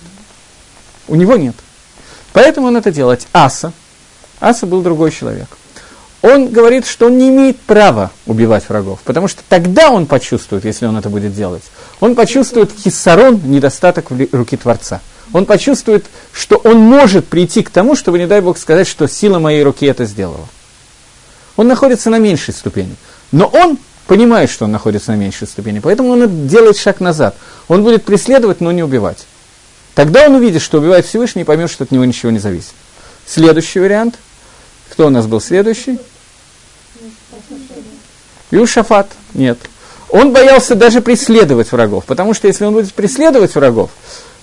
[1.11, 1.57] У него нет.
[2.33, 3.27] Поэтому он это делает.
[3.33, 3.73] Аса,
[4.41, 5.49] Аса был другой человек.
[6.23, 10.87] Он говорит, что он не имеет права убивать врагов, потому что тогда он почувствует, если
[10.87, 11.63] он это будет делать,
[11.99, 15.01] он почувствует хиссарон, недостаток в руки Творца.
[15.33, 19.39] Он почувствует, что он может прийти к тому, чтобы, не дай Бог, сказать, что сила
[19.39, 20.47] моей руки это сделала.
[21.57, 22.95] Он находится на меньшей ступени.
[23.33, 27.37] Но он понимает, что он находится на меньшей ступени, поэтому он делает шаг назад.
[27.69, 29.27] Он будет преследовать, но не убивать.
[29.95, 32.73] Тогда он увидит, что убивает Всевышний и поймет, что от него ничего не зависит.
[33.27, 34.17] Следующий вариант.
[34.91, 35.99] Кто у нас был следующий?
[38.51, 39.11] Юшафат.
[39.35, 39.59] Нет.
[40.09, 43.91] Он боялся даже преследовать врагов, потому что если он будет преследовать врагов,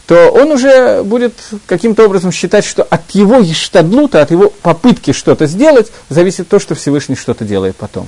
[0.05, 1.33] то он уже будет
[1.65, 6.75] каким-то образом считать, что от его ештадлута, от его попытки что-то сделать, зависит то, что
[6.75, 8.07] Всевышний что-то делает потом.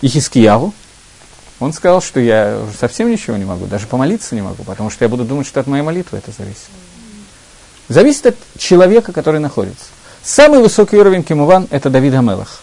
[0.00, 0.74] И Хискияву,
[1.60, 5.04] он сказал, что я уже совсем ничего не могу, даже помолиться не могу, потому что
[5.04, 6.68] я буду думать, что от моей молитвы это зависит.
[7.88, 9.84] Зависит от человека, который находится.
[10.22, 12.60] Самый высокий уровень Кемуван– это Давид Амелах,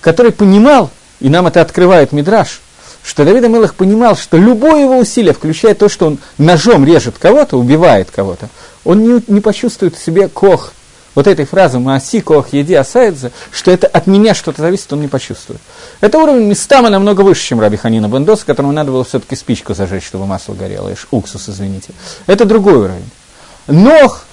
[0.00, 2.60] который понимал, и нам это открывает Мидраш,
[3.02, 7.58] что Давид Амелах понимал, что любое его усилие, включая то, что он ножом режет кого-то,
[7.58, 8.48] убивает кого-то,
[8.84, 10.72] он не, не почувствует в себе кох,
[11.14, 15.08] вот этой фразы «Мааси кох еди асайдзе», что это от меня что-то зависит, он не
[15.08, 15.60] почувствует.
[16.00, 20.06] Это уровень местами намного выше, чем Раби Ханина Бендос, которому надо было все-таки спичку зажечь,
[20.06, 21.92] чтобы масло горело, уксус, извините.
[22.26, 23.10] Это другой уровень.
[23.66, 24.24] Нох,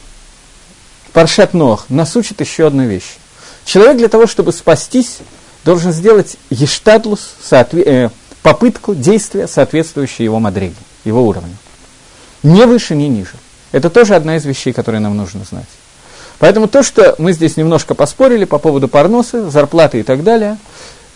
[1.14, 3.18] Паршат Нох, нас учит еще одну вещь.
[3.66, 5.18] Человек для того, чтобы спастись,
[5.66, 8.10] должен сделать ештадлус, соотве- э,
[8.42, 11.56] попытку действия, соответствующей его мадреге, его уровню.
[12.42, 13.34] Не выше, не ниже.
[13.72, 15.68] Это тоже одна из вещей, которые нам нужно знать.
[16.40, 20.58] Поэтому то, что мы здесь немножко поспорили по поводу парноса, зарплаты и так далее,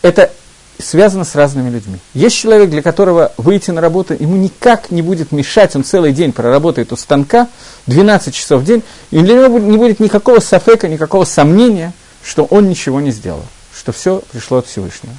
[0.02, 0.32] это
[0.80, 2.00] связано с разными людьми.
[2.14, 6.34] Есть человек, для которого выйти на работу ему никак не будет мешать, он целый день
[6.34, 7.48] проработает у станка,
[7.88, 11.94] 12 часов в день, и для него не будет никакого сафека, никакого сомнения,
[12.24, 13.44] что он ничего не сделал,
[13.76, 15.14] что все пришло от Всевышнего.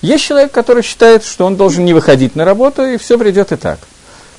[0.00, 3.56] Есть человек, который считает, что он должен не выходить на работу, и все придет и
[3.56, 3.78] так.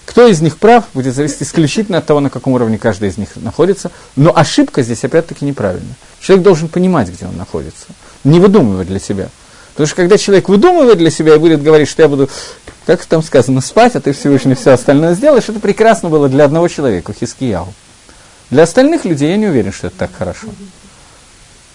[0.06, 3.30] Кто из них прав, будет зависеть исключительно от того, на каком уровне каждый из них
[3.36, 3.92] находится.
[4.16, 5.96] Но ошибка здесь опять-таки неправильная.
[6.22, 7.88] Человек должен понимать, где он находится,
[8.24, 9.30] не выдумывать для себя.
[9.74, 12.30] Потому что когда человек выдумывает для себя и будет говорить, что я буду,
[12.86, 16.70] как там сказано, спать, а ты Всевышний все остальное сделаешь, это прекрасно было для одного
[16.70, 17.74] человека, Хискияу.
[18.52, 20.48] Для остальных людей я не уверен, что это так хорошо.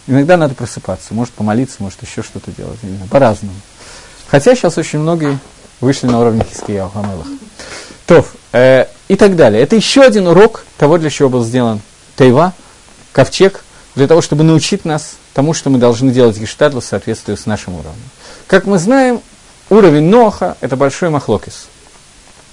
[0.07, 2.79] Иногда надо просыпаться, может помолиться, может еще что-то делать,
[3.11, 3.55] по-разному.
[4.29, 5.39] Хотя сейчас очень многие
[5.81, 7.27] вышли на уровень Хискияу, Хамелах.
[8.11, 9.63] То, э, и так далее.
[9.63, 11.81] Это еще один урок того, для чего был сделан
[12.17, 12.55] Тайва,
[13.13, 13.63] ковчег,
[13.95, 17.75] для того, чтобы научить нас тому, что мы должны делать гештадлу в соответствии с нашим
[17.75, 18.03] уровнем.
[18.49, 19.21] Как мы знаем,
[19.69, 21.69] уровень Ноха– это большой махлокис.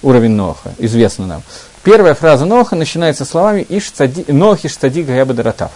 [0.00, 1.42] Уровень Ноха, известно нам.
[1.82, 5.72] Первая фраза Ноха начинается словами «Иш цади, Нох иш цади гаябадаратав».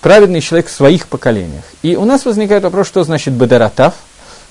[0.00, 1.64] Праведный человек в своих поколениях.
[1.82, 3.94] И у нас возникает вопрос, что значит бадаратав–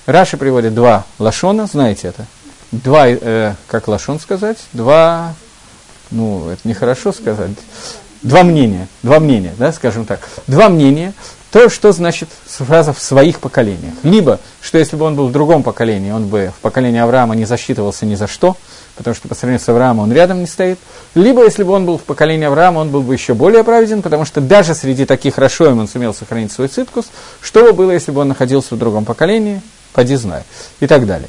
[0.06, 2.26] Раши приводит два лашона, знаете это?
[2.72, 4.58] Два, э, как лашон сказать?
[4.72, 5.34] Два,
[6.10, 7.50] ну, это нехорошо сказать.
[8.22, 10.20] Два мнения, два мнения, да, скажем так.
[10.46, 11.12] Два мнения,
[11.50, 13.94] то, что значит фраза в своих поколениях.
[14.02, 17.44] Либо, что если бы он был в другом поколении, он бы в поколении Авраама не
[17.44, 18.56] засчитывался ни за что,
[18.96, 20.78] потому что по сравнению с Авраамом он рядом не стоит.
[21.14, 24.24] Либо, если бы он был в поколении Авраама, он был бы еще более праведен, потому
[24.24, 27.06] что даже среди таких Рашоем он сумел сохранить свой циткус.
[27.40, 29.60] Что бы было, если бы он находился в другом поколении?
[29.92, 30.42] поди знай,
[30.80, 31.28] и так далее.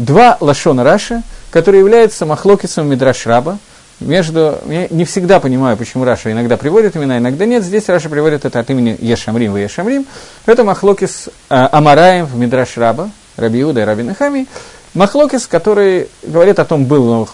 [0.00, 3.58] Два лашона Раши, которые являются махлокисом Мидраш Раба,
[4.00, 4.58] между...
[4.66, 7.62] Я не всегда понимаю, почему Раши иногда приводит имена, иногда нет.
[7.62, 10.06] Здесь Раши приводит это от имени יש אומרים и יש אומרים.
[10.46, 14.46] Это מחלוקת э, אמוראים в מדרש רבה, Раби Иуда и Раби Нехемья.
[14.94, 17.28] מחלוקת, который говорит о том, был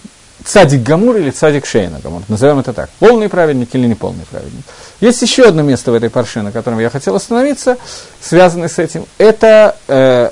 [0.45, 2.23] צדיק גמור или צדיק שאינו גמור.
[2.27, 2.91] Назовем это так.
[2.99, 4.65] Полный праведник или неполный праведник.
[5.01, 7.77] Есть еще одно место в этой парше, на котором я хотел остановиться,
[8.21, 9.07] связанное с этим.
[9.19, 10.31] Это э,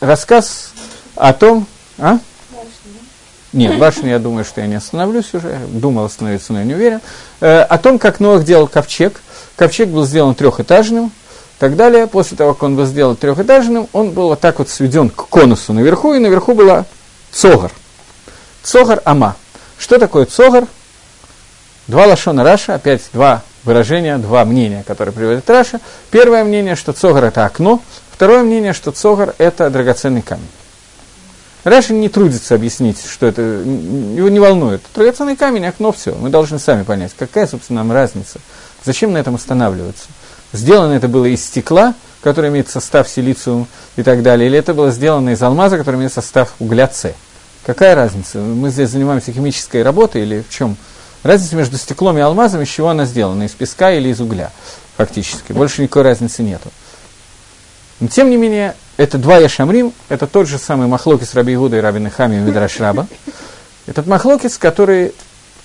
[0.00, 0.71] рассказ
[1.16, 1.66] о том...
[1.98, 2.18] А?
[3.52, 5.58] Нет, башню, я думаю, что я не остановлюсь уже.
[5.68, 7.00] Думал остановиться, но я не уверен.
[7.40, 9.20] Э, о том, как Ноах делал ковчег.
[9.56, 11.12] Ковчег был сделан трехэтажным.
[11.58, 12.06] Так далее.
[12.06, 15.74] После того, как он был сделан трехэтажным, он был вот так вот сведен к конусу
[15.74, 16.86] наверху, и наверху была
[17.30, 17.70] צוהר.
[18.62, 19.36] צוהר אמה.
[19.78, 20.66] Что такое צוהר?
[21.88, 25.78] Два лашона Раши, опять два выражения, два мнения, которые приводит Раши.
[26.10, 27.82] Первое мнение, что צוהר это окно,
[28.22, 30.46] Второе мнение, что цогар– это драгоценный камень.
[31.64, 34.82] Раши не трудится объяснить, что это, его не волнует.
[34.94, 36.12] Драгоценный камень, окно, все.
[36.14, 38.40] Мы должны сами понять, какая, собственно, нам разница.
[38.84, 40.06] Зачем на этом останавливаться?
[40.52, 44.90] Сделано это было из стекла, который имеет состав силициум и так далее, или это было
[44.90, 47.12] сделано из алмаза, который имеет состав угля С.
[47.64, 48.38] Какая разница?
[48.38, 50.76] Мы здесь занимаемся химической работой или в чем?
[51.22, 54.50] Разница между стеклом и алмазом, из чего она сделана, из песка или из угля,
[54.96, 55.52] фактически.
[55.52, 56.70] Больше никакой разницы нету.
[58.00, 61.80] Но тем не менее, это два Яшамрим, это тот же самый Махлокис Раби Игуда и
[61.80, 63.06] Раби Нахами Мидраш Раба.
[63.86, 65.14] Этот Махлокис, который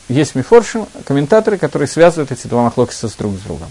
[0.08, 3.68] есть Мифоршим, комментаторы, которые связывают эти два Махлокиса с друг с другом.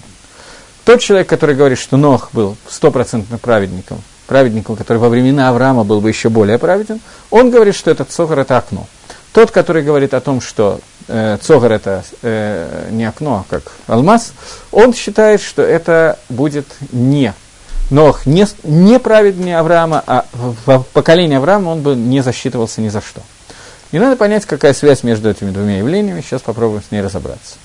[0.85, 6.01] Тот человек, который говорит, что Нох был стопроцентно праведником, праведником, который во времена Авраама был
[6.01, 7.01] бы еще более праведен,
[7.31, 8.87] он говорит, что этот Цогар– это окно.
[9.33, 14.33] Тот, который говорит о том, что э, Цогар– это э, не окно, а как алмаз,
[14.71, 17.35] он считает, что это будет не
[17.91, 23.01] Нох не, не праведнее Авраама, а в, поколении Авраама он бы не засчитывался ни за
[23.01, 23.23] что.
[23.93, 26.21] И надо понять, какая связь между этими двумя явлениями.
[26.21, 27.57] Сейчас попробуем с ней разобраться.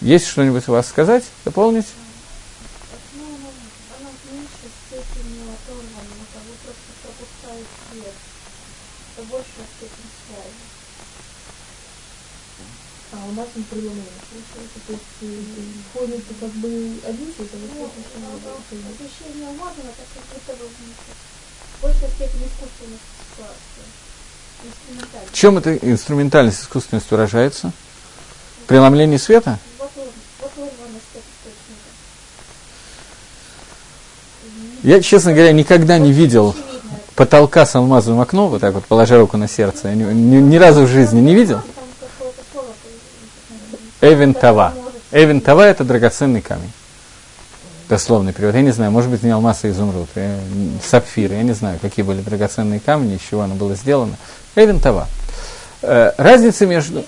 [0.00, 1.86] Есть что-нибудь у вас сказать, дополнить?
[13.12, 15.04] А у нас он то есть
[15.92, 16.68] ходит как бы
[17.06, 18.11] один цвет, а
[18.76, 20.70] вот Освещение алмазом это как будто бы
[21.82, 23.84] большая степень искусственности ситуации.
[25.30, 27.72] В чем эта инструментальность, искусственность выражается?
[28.66, 29.58] Преломление света?
[34.82, 36.56] Я, честно говоря, никогда не видел
[37.14, 39.88] потолка с алмазовым окном, вот так вот, положа руку на сердце.
[39.88, 41.60] Я ни, ни, ни разу в жизни не видел.
[44.00, 44.72] Эвен Тава.
[45.12, 46.72] Эвен Тава– это драгоценный камень
[47.88, 48.54] дословный перевод.
[48.54, 50.38] Я не знаю, может быть, не алмаз, а изумруд, я,
[50.82, 54.16] сапфир, я не знаю, какие были драгоценные камни, из чего оно было сделано.
[54.56, 55.08] Эвен Това.
[55.82, 57.04] Э, разница между...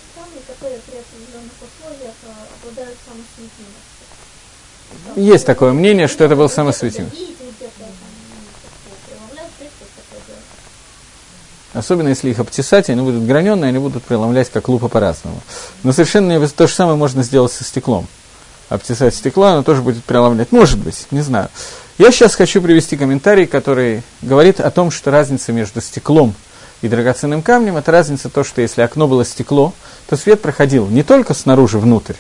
[5.17, 7.11] Есть такое мнение, что это был самосветимый.
[11.73, 15.41] Особенно если их обтесать, они будут граненые, они будут преломлять как лупа по-разному.
[15.83, 18.07] Но совершенно то же самое можно сделать со стеклом.
[18.75, 20.51] Обтесать стекло, оно тоже будет преломлять.
[20.51, 21.49] Может быть, не знаю.
[21.97, 26.35] Я сейчас хочу привести комментарий, который говорит о том, что разница между стеклом
[26.83, 29.73] и драгоценным камнем– это разница то, что если окно было стекло,
[30.09, 32.15] то свет проходил не только снаружи внутрь,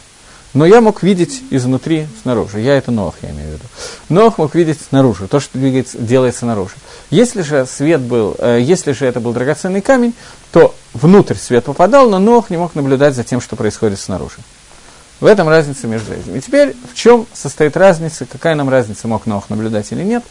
[0.54, 2.60] но я мог видеть изнутри снаружи.
[2.60, 3.64] Я это Ноах, я имею в виду.
[4.08, 6.74] Ноах мог видеть снаружи, то, что двигается, делается снаружи.
[7.10, 10.14] Если же свет был, э, если же это был драгоценный камень,
[10.52, 14.36] то внутрь свет попадал, но Ноах не мог наблюдать за тем, что происходит снаружи.
[15.24, 16.36] В этом разница между этим.
[16.36, 20.22] И теперь в чем состоит разница, какая нам разница, мог Ноах наблюдать или нет.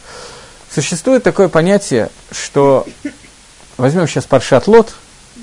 [0.69, 2.85] Существует такое понятие, что
[3.77, 4.93] возьмем сейчас Паршат Лот,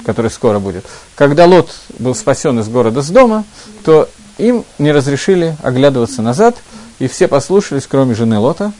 [0.06, 0.86] который скоро будет.
[1.16, 3.42] Когда Лот был спасен из города с дома,
[3.84, 6.56] то им не разрешили оглядываться назад,
[7.00, 8.72] и все послушались, кроме жены Лота.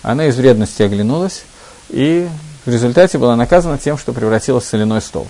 [0.00, 1.42] Она из вредности оглянулась,
[1.90, 2.26] и
[2.64, 5.28] в результате была наказана тем, что превратилась в соляной столб.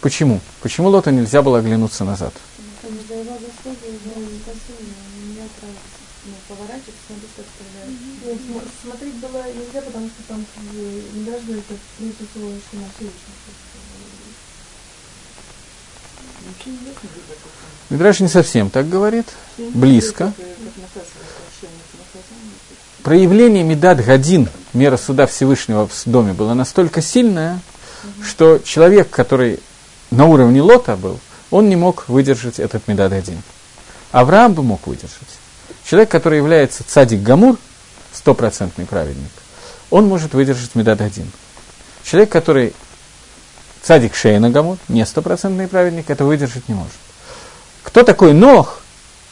[0.00, 0.40] Почему?
[0.60, 2.34] Почему Лоту нельзя было оглянуться назад?
[8.82, 10.44] Смотреть было нельзя, потому что там
[11.14, 11.74] не должны это
[12.32, 12.86] слово, что на
[17.90, 19.26] Мидраш не совсем так говорит,
[19.58, 20.32] близко.
[23.02, 27.60] Проявление Медад Гадин, мера суда Всевышнего в доме, было настолько сильное,
[28.22, 29.60] что человек, который
[30.10, 31.18] на уровне Лота был,
[31.50, 33.42] он не мог выдержать этот Медад Гадин.
[34.12, 35.18] Авраам бы мог выдержать.
[35.84, 37.58] Человек, который является цадик Гамур,
[38.12, 39.30] стопроцентный праведник,
[39.90, 41.30] он может выдержать Медад Гадин.
[42.04, 42.72] Человек, который
[43.82, 46.92] цадик Шейна Гамур, не стопроцентный праведник, это выдержать не может.
[47.82, 48.80] Кто такой Нох?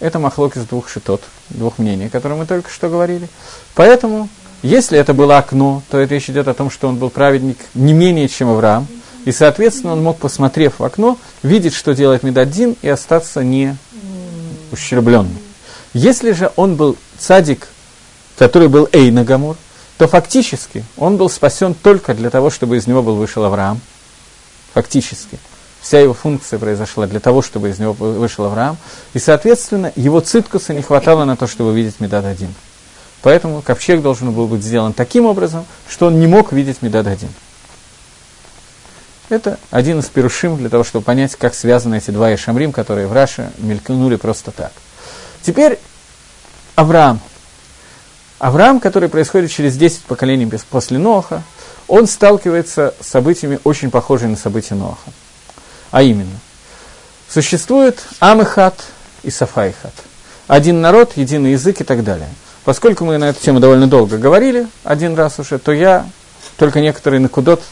[0.00, 3.28] Это махлок из двух шитот, двух мнений, о которых мы только что говорили.
[3.74, 4.28] Поэтому,
[4.62, 8.28] если это было окно, то речь идет о том, что он был праведник не менее,
[8.28, 8.86] чем Авраам,
[9.28, 13.76] и, соответственно, он мог, посмотрев в окно, видеть, что делает Медадин, и остаться не
[14.72, 15.36] ущербленным.
[15.92, 17.68] Если же он был цадик,
[18.38, 19.58] который был Эйна Гамур,
[19.98, 23.82] то фактически он был спасен только для того, чтобы из него был вышел Авраам.
[24.72, 25.38] Фактически.
[25.82, 28.78] Вся его функция произошла для того, чтобы из него вышел Авраам.
[29.12, 32.54] И, соответственно, его циткуса не хватало на то, чтобы видеть Медад один.
[33.20, 37.28] Поэтому ковчег должен был быть сделан таким образом, что он не мог видеть Медад один.
[39.28, 43.12] Это один из перушим для того, чтобы понять, как связаны эти два Ишамрим, которые в
[43.12, 44.72] Раше мелькнули просто так.
[45.42, 45.78] Теперь
[46.76, 47.20] Авраам.
[48.38, 51.42] Авраам, который происходит через 10 поколений после Ноха,
[51.88, 55.10] он сталкивается с событиями, очень похожими на события Ноха.
[55.90, 56.38] А именно,
[57.28, 58.76] существует Амыхат
[59.22, 59.94] и Сафайхат.
[60.46, 62.28] Один народ, единый язык и так далее.
[62.64, 66.06] Поскольку мы на эту тему довольно долго говорили, один раз уже, то я
[66.56, 67.62] только некоторые накудот,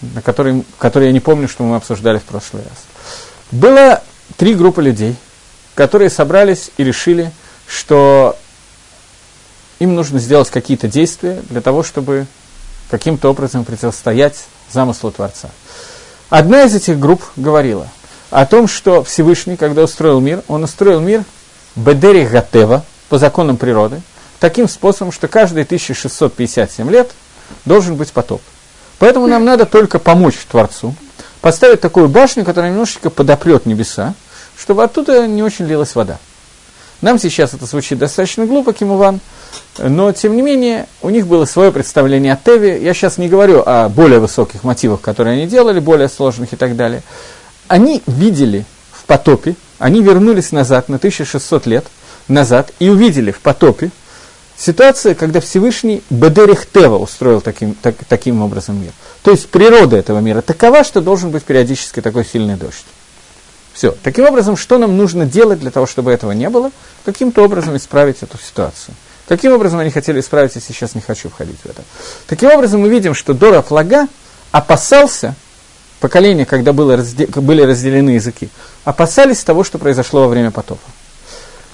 [0.00, 2.84] на которые, которые я не помню, что мы обсуждали в прошлый раз.
[3.50, 4.02] Было
[4.36, 5.16] три группы людей,
[5.74, 7.32] которые собрались и решили,
[7.66, 8.36] что
[9.78, 12.26] им нужно сделать какие-то действия для того, чтобы
[12.90, 15.50] каким-то образом противостоять замыслу Творца.
[16.28, 17.88] Одна из этих групп говорила
[18.30, 21.24] о том, что Всевышний, когда устроил мир, он устроил мир
[21.76, 24.00] Бедери Гатева, по законам природы,
[24.38, 27.10] таким способом, что каждые 1657 лет
[27.66, 28.40] должен быть потоп.
[29.00, 30.94] Поэтому нам надо только помочь Творцу,
[31.40, 34.14] поставить такую башню, которая немножечко подопрет небеса,
[34.58, 36.18] чтобы оттуда не очень лилась вода.
[37.00, 39.20] Нам сейчас это звучит достаточно глупо, Кимуван,
[39.78, 42.82] но, тем не менее, у них было свое представление о Теве.
[42.82, 46.76] Я сейчас не говорю о более высоких мотивах, которые они делали, более сложных и так
[46.76, 47.02] далее.
[47.68, 51.86] Они видели в потопе, они вернулись назад на 1600 лет
[52.28, 53.92] назад и увидели в потопе
[54.60, 58.92] ситуацию, когда Всевышний Бедерих Тева устроил таким, так, таким образом мир.
[59.22, 62.84] То есть природа этого мира такова, что должен быть периодически такой сильный дождь.
[63.72, 63.92] Все.
[64.02, 66.70] Таким образом, что нам нужно делать для того, чтобы этого не было?
[67.04, 68.94] Каким-то образом исправить эту ситуацию.
[69.26, 71.82] Каким образом они хотели исправить, я сейчас не хочу входить в это.
[72.26, 74.08] Таким образом, мы видим, что Дора Флага
[74.50, 75.36] опасался,
[76.00, 78.48] поколение, когда было разде, были разделены языки,
[78.84, 80.82] опасались того, что произошло во время потопа.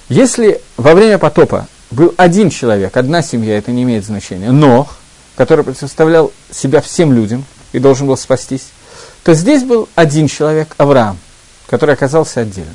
[0.08, 4.88] Если во время потопа был один человек, одна семья, это не имеет значения, но,
[5.36, 8.68] который представлял себя всем людям и должен был спастись,
[9.22, 11.18] то здесь был один человек, Авраам,
[11.66, 12.74] который оказался отдельно.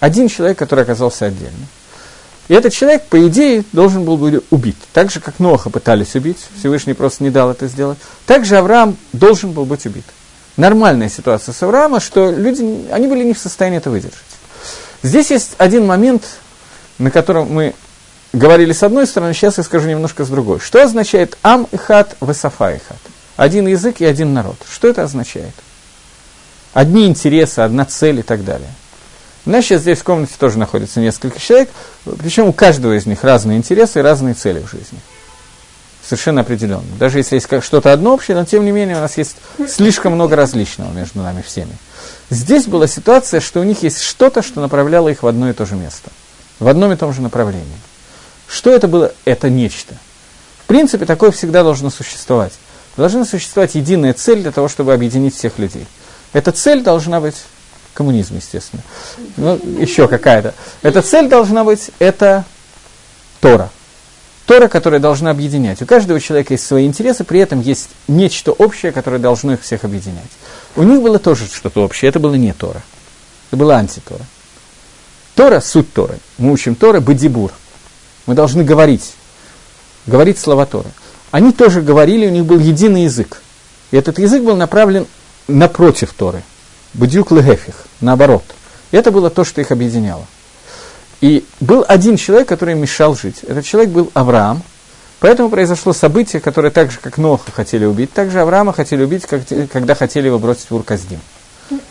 [0.00, 1.66] Один человек, который оказался отдельно.
[2.48, 4.76] И этот человек, по идее, должен был быть убит.
[4.92, 7.98] Так же, как Ноха пытались убить, Всевышний просто не дал это сделать.
[8.24, 10.04] Также Авраам должен был быть убит.
[10.56, 14.20] Нормальная ситуация с Авраамом, что люди, они были не в состоянии это выдержать.
[15.02, 16.22] Здесь есть один момент,
[16.98, 17.74] на котором мы
[18.36, 20.60] говорили с одной стороны, сейчас я скажу немножко с другой.
[20.60, 22.78] Что означает ам и хат, высофа?
[23.36, 24.56] Один язык и один народ.
[24.70, 25.54] Что это означает?
[26.72, 28.68] Одни интересы, одна цель и так далее.
[29.46, 31.70] У нас сейчас здесь в комнате тоже находится несколько человек,
[32.18, 34.98] причем у каждого из них разные интересы и разные цели в жизни.
[36.04, 36.86] Совершенно определенно.
[36.98, 39.36] Даже если есть что-то одно общее, но тем не менее у нас есть
[39.68, 41.76] слишком много различного между нами всеми.
[42.30, 45.64] Здесь была ситуация, что у них есть что-то, что направляло их в одно и то
[45.64, 46.10] же место.
[46.58, 47.66] В одном и том же направлении.
[48.48, 49.12] Что это было?
[49.24, 49.94] Это нечто.
[50.64, 52.52] В принципе, такое всегда должно существовать.
[52.96, 55.86] Должна существовать единая цель для того, чтобы объединить всех людей.
[56.32, 57.36] Эта цель должна быть
[57.94, 58.82] коммунизм, естественно.
[59.36, 60.54] Ну, еще какая-то.
[60.82, 62.44] Эта цель должна быть, это
[63.40, 63.70] Тора.
[64.46, 65.82] Тора, которая должна объединять.
[65.82, 69.84] У каждого человека есть свои интересы, при этом есть нечто общее, которое должно их всех
[69.84, 70.30] объединять.
[70.76, 72.82] У них было тоже что-то общее, это было не Тора.
[73.48, 74.24] Это было антитора.
[75.34, 76.18] Тора, суть Торы.
[76.38, 77.52] Мы учим Тора бадибур.
[78.26, 79.14] Мы должны говорить.
[80.06, 80.88] Говорить слова Торы.
[81.30, 83.42] Они тоже говорили, у них был единый язык.
[83.90, 85.06] И этот язык был направлен
[85.48, 86.42] напротив Торы.
[86.94, 88.44] Бадюк легефих, наоборот.
[88.90, 90.26] И это было то, что их объединяло.
[91.20, 93.38] И был один человек, который мешал жить.
[93.42, 94.62] Этот человек был Авраам.
[95.18, 99.24] Поэтому произошло событие, которое так же, как Ноха хотели убить, так же Авраама хотели убить,
[99.26, 101.20] когда хотели его бросить в Урказдим,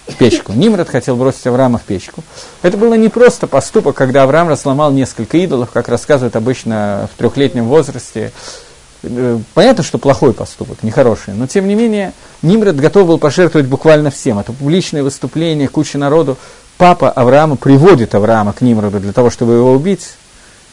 [0.07, 0.53] в печку.
[0.53, 2.23] Нимрод хотел бросить Авраама в печку.
[2.61, 7.65] Это было не просто поступок, когда Авраам разломал несколько идолов, как рассказывают обычно в трехлетнем
[7.65, 8.31] возрасте.
[9.03, 14.11] Э, понятно, что плохой поступок, нехороший, но тем не менее Нимрод готов был пожертвовать буквально
[14.11, 14.39] всем.
[14.39, 16.37] Это публичное выступление, куча народу
[16.77, 20.13] папа Авраама приводит Авраама к Нимроду для того, чтобы его убить.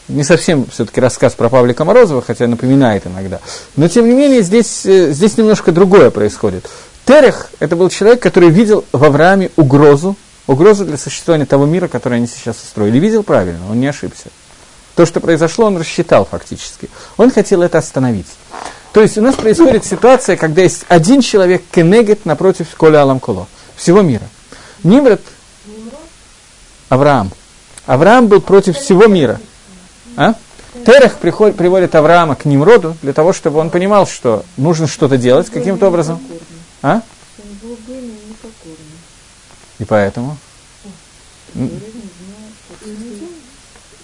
[0.09, 3.39] Не совсем все-таки рассказ про Павлика Морозова, хотя напоминает иногда.
[3.77, 6.69] Но тем не менее здесь, э, здесь немножко другое происходит.
[7.05, 10.15] Терех– это был человек, который видел в Аврааме угрозу,
[10.47, 12.97] угрозу для существования того мира, который они сейчас устроили.
[12.97, 14.29] Видел правильно, он не ошибся.
[14.95, 16.89] То, что произошло, он рассчитал фактически.
[17.17, 18.27] Он хотел это остановить.
[18.93, 24.01] То есть у нас происходит ситуация, когда есть один человек кенегет напротив Коля Аламкуло, всего
[24.01, 24.27] мира.
[24.83, 25.21] Нимрод
[26.89, 27.31] Авраам.
[27.87, 29.41] Авраам был против всего мира.
[30.15, 30.35] А?
[30.85, 35.49] Терех приходит, приводит Авраама к Нимроду для того, чтобы он понимал, что нужно что-то делать
[35.49, 36.19] каким-то образом.
[36.83, 37.01] А?
[39.79, 40.37] И поэтому?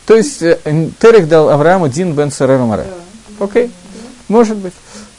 [0.08, 0.58] То есть э,
[1.00, 2.88] Терех дал Аврааму Дин бен Сарера Маре.
[3.40, 3.72] Окей,
[4.28, 4.74] может быть.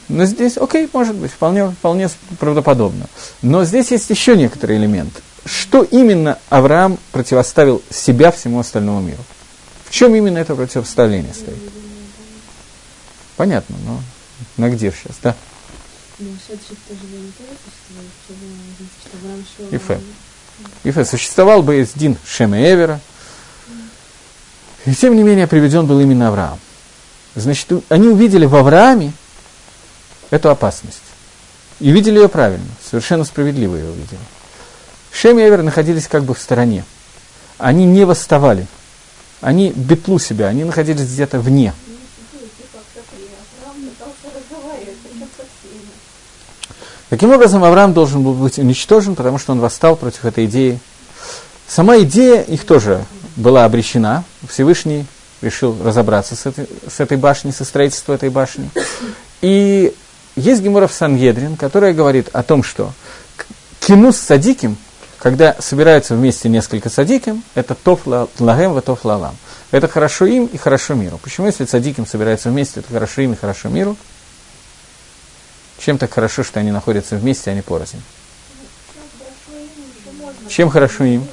[0.09, 3.05] Но здесь, окей, может быть, вполне, вполне правдоподобно.
[3.41, 5.13] Но здесь есть еще некоторый элемент–
[5.45, 9.23] что именно Авраам противоставил себя всему остальному миру?
[9.85, 11.57] В чем именно это противоставление стоит?
[13.37, 13.99] Понятно, но
[14.57, 15.35] на где сейчас, да?
[19.71, 19.99] Ифе.
[20.83, 21.05] Ифе.
[21.05, 22.99] Существовал бы Дин Шема Эвера,
[24.85, 26.59] и тем не менее приведен был именно Авраам.
[27.35, 29.13] Значит, они увидели в Аврааме
[30.31, 31.01] эту опасность.
[31.79, 34.19] И видели ее правильно, совершенно справедливо ее увидели.
[35.11, 36.85] Шем и Эвер находились как бы в стороне.
[37.57, 38.67] Они не восставали.
[39.41, 41.73] Они бетлу себя, они находились где-то вне.
[47.11, 50.79] Таким образом, Авраам должен был быть уничтожен, потому что он восстал против этой идеи.
[51.67, 53.05] Сама идея их тоже
[53.35, 54.23] была обречена.
[54.49, 55.05] Всевышний
[55.41, 58.69] решил разобраться с этой, с этой башней, со строительством этой башни.
[59.41, 59.93] И
[60.35, 62.91] есть Геморов Сангедрин, которая говорит о том, что
[63.81, 64.77] кинус садиким–
[65.21, 69.35] когда собираются вместе несколько садиким, это тоф лагем ва.
[69.69, 71.19] Это хорошо им и хорошо миру.
[71.21, 73.95] Почему, если садиким собираются вместе, это хорошо им и хорошо миру?
[75.83, 78.01] Чем так хорошо, что они находятся вместе, а не порознь?
[80.47, 81.25] Чем хорошо им?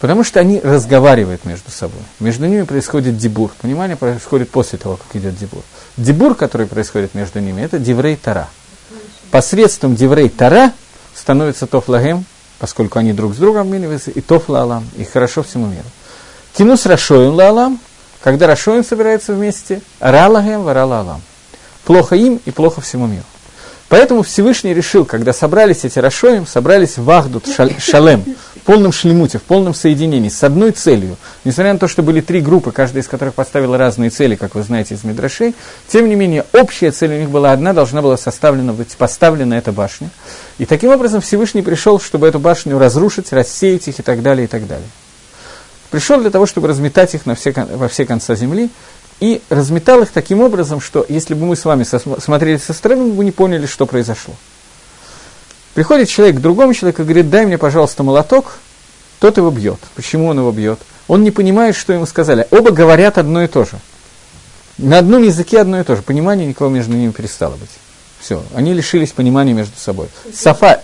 [0.00, 2.00] Потому что они разговаривают между собой.
[2.18, 3.52] Между ними происходит дебур.
[3.62, 5.62] Понимание происходит после того, как идет дебур.
[5.96, 8.48] Дебур, который происходит между ними, это диврей тара.
[9.30, 10.72] Посредством диврей тара
[11.14, 12.24] становится тофлагем,
[12.58, 15.88] поскольку они друг с другом обмениваются, и тофла алам, и хорошо всему миру.
[16.56, 17.80] Кинус рашоин лалам,
[18.22, 21.22] когда рашоин собирается вместе, ралагем варала алам.
[21.84, 23.24] Плохо им и плохо всему миру.
[23.88, 27.44] Поэтому Всевышний решил, когда собрались эти Рашоим, собрались в Ахдут
[27.78, 28.24] Шалем,
[28.56, 31.16] в полном шлемуте, в полном соединении, с одной целью.
[31.44, 34.64] Несмотря на то, что были три группы, каждая из которых поставила разные цели, как вы
[34.64, 35.54] знаете из Мидрашей,
[35.86, 39.70] тем не менее, общая цель у них была одна, должна была составлена, быть поставлена эта
[39.70, 40.10] башня.
[40.58, 44.48] И таким образом Всевышний пришел, чтобы эту башню разрушить, рассеять их и так далее, и
[44.48, 44.88] так далее.
[45.96, 48.68] Пришел для того, чтобы разметать их на все, во все конца земли,
[49.18, 51.84] и разметал их таким образом, что если бы мы с вами
[52.20, 54.34] смотрели со стороны, мы бы не поняли, что произошло.
[55.72, 58.58] Приходит человек к другому человеку и говорит, дай мне, пожалуйста, молоток,
[59.20, 59.78] тот его бьет.
[59.94, 60.80] Почему он его бьет?
[61.08, 62.46] Он не понимает, что ему сказали.
[62.50, 63.78] Оба говорят одно и то же.
[64.76, 66.02] На одном языке одно и то же.
[66.02, 67.70] Понимания никого между ними перестало быть.
[68.20, 70.08] Все, они лишились понимания между собой.
[70.34, 70.78] Сафа,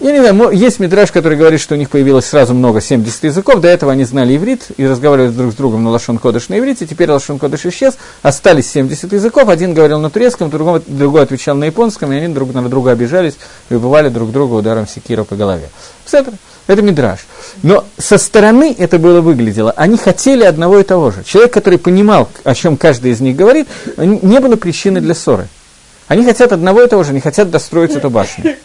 [0.00, 3.60] я не знаю, есть мидраж, который говорит, что у них появилось сразу много, 70 языков,
[3.60, 6.86] до этого они знали иврит и разговаривали друг с другом на лашон кодыш на иврите,
[6.86, 11.64] теперь лашон кодыш исчез, остались 70 языков, один говорил на турецком, другой, другой отвечал на
[11.64, 13.38] японском, и они друг на друга обижались
[13.70, 15.68] и убивали друг друга ударом секира по голове.
[16.10, 16.32] Это,
[16.66, 17.20] это мидраж.
[17.62, 19.72] Но со стороны это было выглядело.
[19.72, 21.24] Они хотели одного и того же.
[21.24, 25.48] Человек, который понимал, о чем каждый из них говорит, не было причины для ссоры.
[26.06, 28.56] Они хотят одного и того же, не хотят достроить эту башню.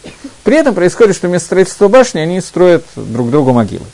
[0.44, 3.86] При этом происходит, что вместо строительства башни они строят друг другу могилы.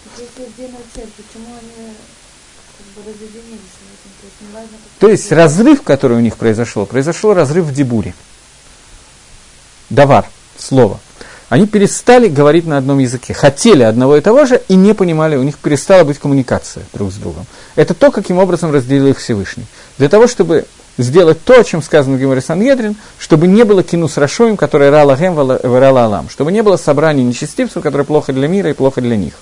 [4.98, 8.14] То есть разрыв, который у них произошел, произошел разрыв в Дебуре.
[9.88, 10.26] Давар,
[10.58, 11.00] слово.
[11.48, 15.42] Они перестали говорить на одном языке, хотели одного и того же и не понимали, у
[15.42, 17.46] них перестала быть коммуникация друг с другом.
[17.74, 19.64] Это то, каким образом разделил их Всевышний.
[19.98, 20.66] Для того, чтобы
[21.02, 25.16] сделать то, о чем сказано в Геморе Сангедрин, чтобы не было кинус рашоим, который рала
[25.16, 29.16] гэм, рала алам, чтобы не было собраний нечестивцев, которые плохо для мира и плохо для
[29.16, 29.34] них.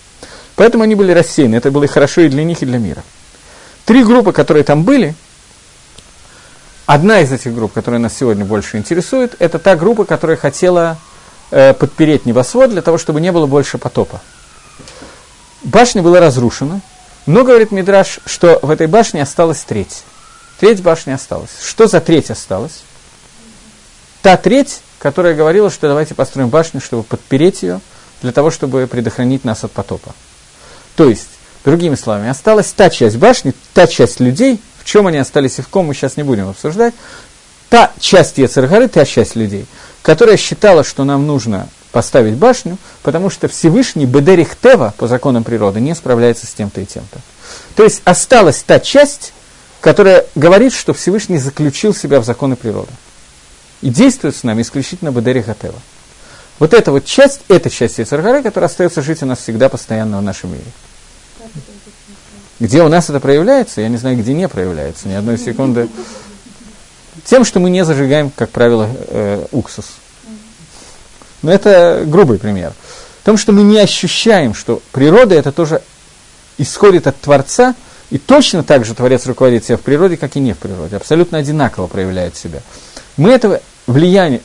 [0.56, 3.02] Поэтому они были рассеяны, это было и хорошо и для них, и для мира.
[3.84, 5.14] Три группы, которые там были,
[6.86, 10.98] одна из этих групп, которая нас сегодня больше интересует, это та группа, которая хотела
[11.50, 14.20] э, подпереть небосвод для того, чтобы не было больше потопа.
[15.62, 16.80] Башня была разрушена,
[17.26, 20.02] но, говорит Мидраш, что в этой башне осталась треть.
[20.60, 21.50] Треть башни осталась.
[21.62, 22.82] Что за треть осталась?
[24.22, 27.80] Та треть, которая говорила, что давайте построим башню, чтобы подпереть ее,
[28.22, 30.14] для того, чтобы предохранить нас от потопа.
[30.96, 31.28] То есть,
[31.64, 35.68] другими словами, осталась та часть башни, та часть людей, в чем они остались и в
[35.68, 36.94] ком, мы сейчас не будем обсуждать,
[37.68, 39.66] та часть Ецергары, та часть людей,
[40.02, 45.80] которая считала, что нам нужно поставить башню, потому что Всевышний Бедерих Тева, по законам природы,
[45.80, 47.20] не справляется с тем-то и тем-то.
[47.76, 49.32] То есть осталась та часть,
[49.80, 52.92] которая говорит, что Всевышний заключил себя в законы природы.
[53.80, 55.78] И действует с нами исключительно Бадери Гатева.
[56.58, 60.22] Вот эта вот часть, эта часть Яцергары, которая остается жить у нас всегда постоянно в
[60.22, 60.64] нашем мире.
[62.58, 65.88] Где у нас это проявляется, я не знаю, где не проявляется, ни одной секунды.
[67.24, 69.86] Тем, что мы не зажигаем, как правило, э, уксус.
[71.42, 72.72] Но это грубый пример.
[73.22, 75.82] В том, что мы не ощущаем, что природа это тоже
[76.56, 77.76] исходит от Творца–
[78.10, 80.96] и точно так же Творец руководит себя в природе, как и не в природе.
[80.96, 82.62] Абсолютно одинаково проявляет себя.
[83.16, 84.40] Мы этого влияния,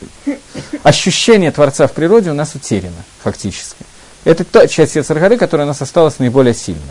[0.82, 3.84] ощущение Творца в природе у нас утеряно, фактически.
[4.24, 6.82] Это та часть Ецаргары, которая у нас осталась наиболее сильно.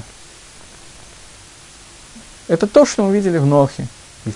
[2.48, 3.88] Это то, что мы видели в Нохе.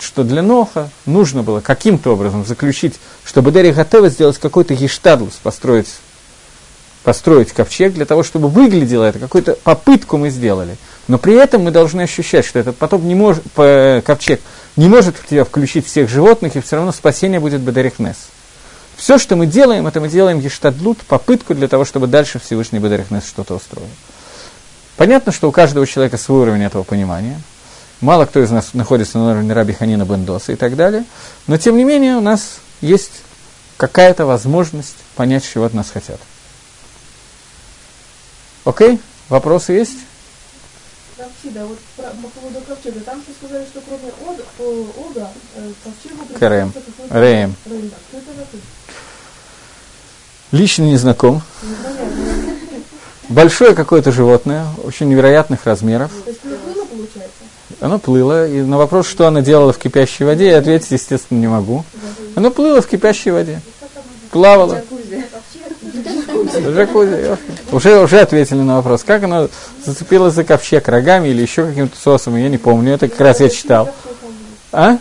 [0.01, 5.87] Что для Ноха нужно было каким-то образом заключить, чтобы Дери Гатева сделать какой-то гештадлус, построить,
[7.03, 10.77] построить ковчег, для того, чтобы выглядело это, какую-то попытку мы сделали–
[11.07, 14.41] но при этом мы должны ощущать, что этот потоп не может, ковчег
[14.75, 18.15] не может в тебя включить всех животных, и все равно спасение будет Бадарихнес.
[18.95, 23.27] Все, что мы делаем, это мы делаем ештадлут, попытку для того, чтобы дальше Всевышний Бадарихнес
[23.27, 23.89] что-то устроил.
[24.97, 27.39] Понятно, что у каждого человека свой уровень этого понимания.
[28.01, 31.03] Мало кто из нас находится на уровне Раби Ханина Бендоса и так далее.
[31.45, 33.11] Но, тем не менее, у нас есть
[33.77, 36.19] какая-то возможность понять, чего от нас хотят.
[38.65, 38.99] Окей?
[39.29, 39.97] Вопросы есть?
[41.17, 44.43] Ковчега, вот про, по поводу ковчега, там что сказали, что кроме Ода,
[45.09, 46.71] Ода э, ковчегу Карем.
[47.09, 47.55] Реем.
[50.51, 51.41] Лично не знаком.
[53.29, 56.11] Большое какое-то животное, очень невероятных размеров.
[56.23, 57.43] То есть плыло, получается?
[57.81, 61.47] Оно плыло, и на вопрос, что оно делало в кипящей воде, я ответить, естественно, не
[61.47, 61.83] могу.
[62.35, 63.61] Оно плыло в кипящей воде.
[64.29, 64.83] Плавало.
[66.59, 67.37] Джакузи.
[67.71, 69.03] Уже, уже ответили на вопрос.
[69.03, 69.49] Как оно
[69.85, 72.93] зацепилось за ковчег рогами или еще каким-то способом, я не помню.
[72.93, 73.89] Это как раз я читал.
[74.71, 74.97] А?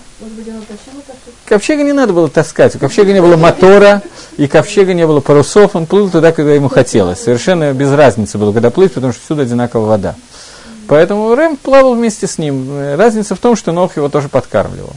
[1.45, 2.75] Ковчега не надо было таскать.
[2.75, 4.03] У ковчега не было мотора,
[4.37, 5.77] и ковчега не было парусов.
[5.77, 7.21] Он плыл туда, когда ему хотелось.
[7.21, 10.15] Совершенно без разницы было, когда плыть, потому что всюду одинаковая вода.
[10.89, 12.97] Поэтому Рэм плавал вместе с ним.
[12.97, 14.93] Разница в том, что Нох его тоже подкармливал.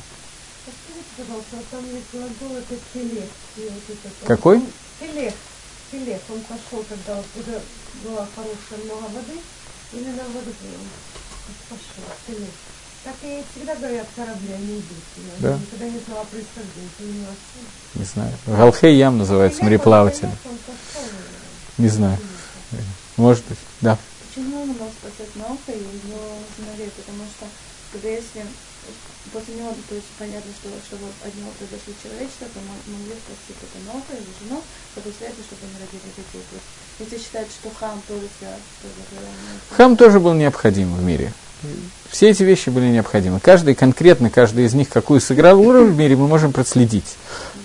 [4.26, 4.62] Какой?
[5.92, 7.62] Пелех, он пошел, когда вот уже
[8.04, 9.40] была хорошая много воды,
[9.94, 10.52] именно в воду
[11.70, 12.50] пошел, Пелех.
[13.04, 14.98] Так и всегда говорят, корабли, они идут.
[15.40, 15.58] Да.
[15.58, 17.28] Никогда не знала происхождения.
[17.96, 18.34] Не знаю.
[18.46, 20.30] Галхей ям называется, мореплаватель.
[21.78, 22.18] Не знаю.
[23.16, 23.98] Может быть, да.
[24.28, 26.22] Почему он мог спасать Ноха и его
[26.56, 26.92] сыновей?
[26.96, 27.48] Потому что,
[27.92, 28.46] когда если
[29.32, 32.60] после него, то есть понятно, что чтобы от него произошло человечество, то
[32.90, 34.62] могли спасти только Ноха, его жену,
[34.96, 36.44] то после этого, чтобы они родили детей.
[36.50, 36.66] То есть,
[37.00, 38.62] если считать, что хам тоже связан,
[39.78, 41.34] Хам тоже был необходим в мире.
[42.10, 43.40] Все эти вещи были необходимы.
[43.40, 47.18] Каждый конкретно, каждый из них, какую сыграл роль в мире, мы можем проследить.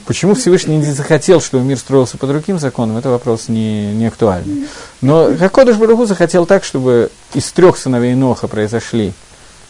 [0.06, 4.66] Почему Всевышний не захотел, чтобы мир строился по другим законам, это вопрос не, не актуальный.
[5.00, 9.14] Но Хакодыш Баруху захотел так, чтобы из трех сыновей Ноха произошли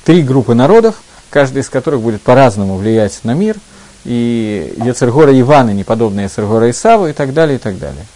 [0.05, 0.97] три группы народов,
[1.35, 3.56] каждый из которых будет по-разному влиять на мир,
[4.05, 8.06] и Яцергора Ивана не подобно Яцергора Исаву и так далее, и так далее.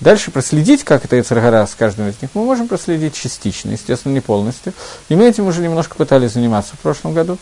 [0.00, 4.20] Дальше проследить, как это Яцергора с каждым из них, мы можем проследить частично, естественно, не
[4.20, 4.74] полностью.
[5.08, 7.38] И мы этим уже немножко пытались заниматься в прошлом году.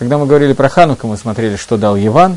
[0.00, 2.36] Когда мы говорили про Ханука, мы смотрели, что дал Иван,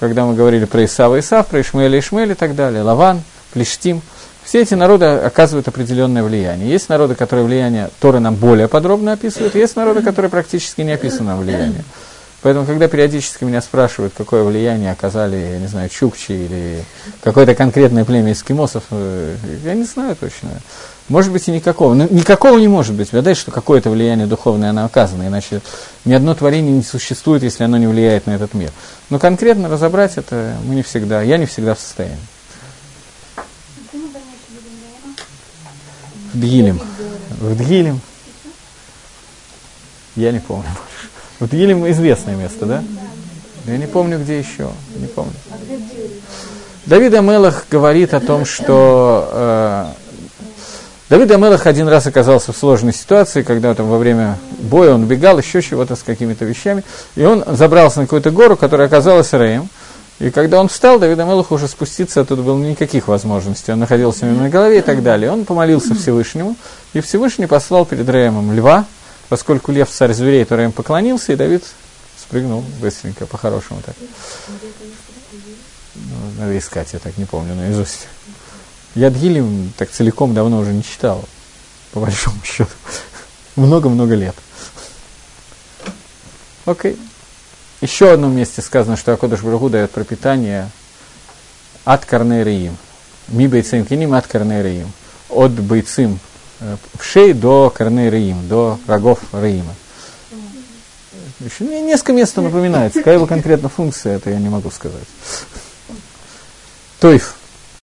[0.00, 4.02] когда мы говорили про Исава Исав, про Ишмаэля и Ишмаэль и так далее, Лаван, Плештим,
[4.46, 6.70] все эти народы оказывают определенное влияние.
[6.70, 11.34] Есть народы, которые влияние Торы нам более подробно описывают, есть народы, которые практически не описаны
[11.34, 11.84] влияние.
[12.42, 16.84] Поэтому, когда периодически меня спрашивают, какое влияние оказали, я не знаю, чукчи или
[17.24, 20.50] какое-то конкретное племя эскимосов, э, я не знаю точно.
[21.08, 21.94] Может быть и никакого.
[21.94, 23.12] Но никакого не может быть.
[23.12, 25.60] Видать, что какое-то влияние духовное оно оказано, иначе
[26.04, 28.70] ни одно творение не существует, если оно не влияет на этот мир.
[29.10, 32.35] Но конкретно разобрать это мы не всегда, я не всегда в состоянии.
[36.32, 36.80] В Дгилем.
[37.40, 38.00] В Дгилем.
[40.16, 41.08] Я не помню больше.
[41.40, 42.84] В Дгилем известное место, да?
[43.66, 44.70] Я не помню, где еще.
[44.96, 45.32] Не помню.
[46.86, 49.86] Давид Амелах говорит о том, что э,
[51.08, 55.38] Давид Амелах один раз оказался в сложной ситуации, когда там во время боя он бегал,
[55.38, 56.84] еще чего-то с какими-то вещами,
[57.14, 59.68] и он забрался на какую-то гору, которая оказалась Раем,
[60.18, 64.30] и когда он встал, Давид Амелах уже спуститься оттуда было никаких возможностей, он находился у
[64.30, 65.30] него на голове и так далее.
[65.30, 66.56] Он помолился Всевышнему,
[66.94, 68.86] и Всевышний послал перед Раемом льва,
[69.28, 71.64] поскольку лев царь зверей, то Раем поклонился, и Давид
[72.18, 73.94] спрыгнул быстренько, по-хорошему так.
[75.94, 78.06] Ну, надо искать, я так не помню наизусть.
[78.94, 81.24] Я Дгилем так целиком давно уже не читал,
[81.92, 82.70] по большому счету.
[83.54, 84.34] Много-много лет.
[86.64, 86.96] Окей.
[87.80, 90.70] Еще одном месте сказано, что Акодыш Брагу дает пропитание
[91.84, 92.76] от Карнериим.
[93.28, 94.90] Ми бойцим киним от Карнериим.
[95.28, 96.18] От бойцим
[96.60, 99.74] э, в шее до Карнериим, до рогов Раима.
[101.40, 103.00] Еще несколько мест напоминается.
[103.00, 105.06] Какая его конкретно функция, это я не могу сказать.
[106.98, 107.34] Тойф.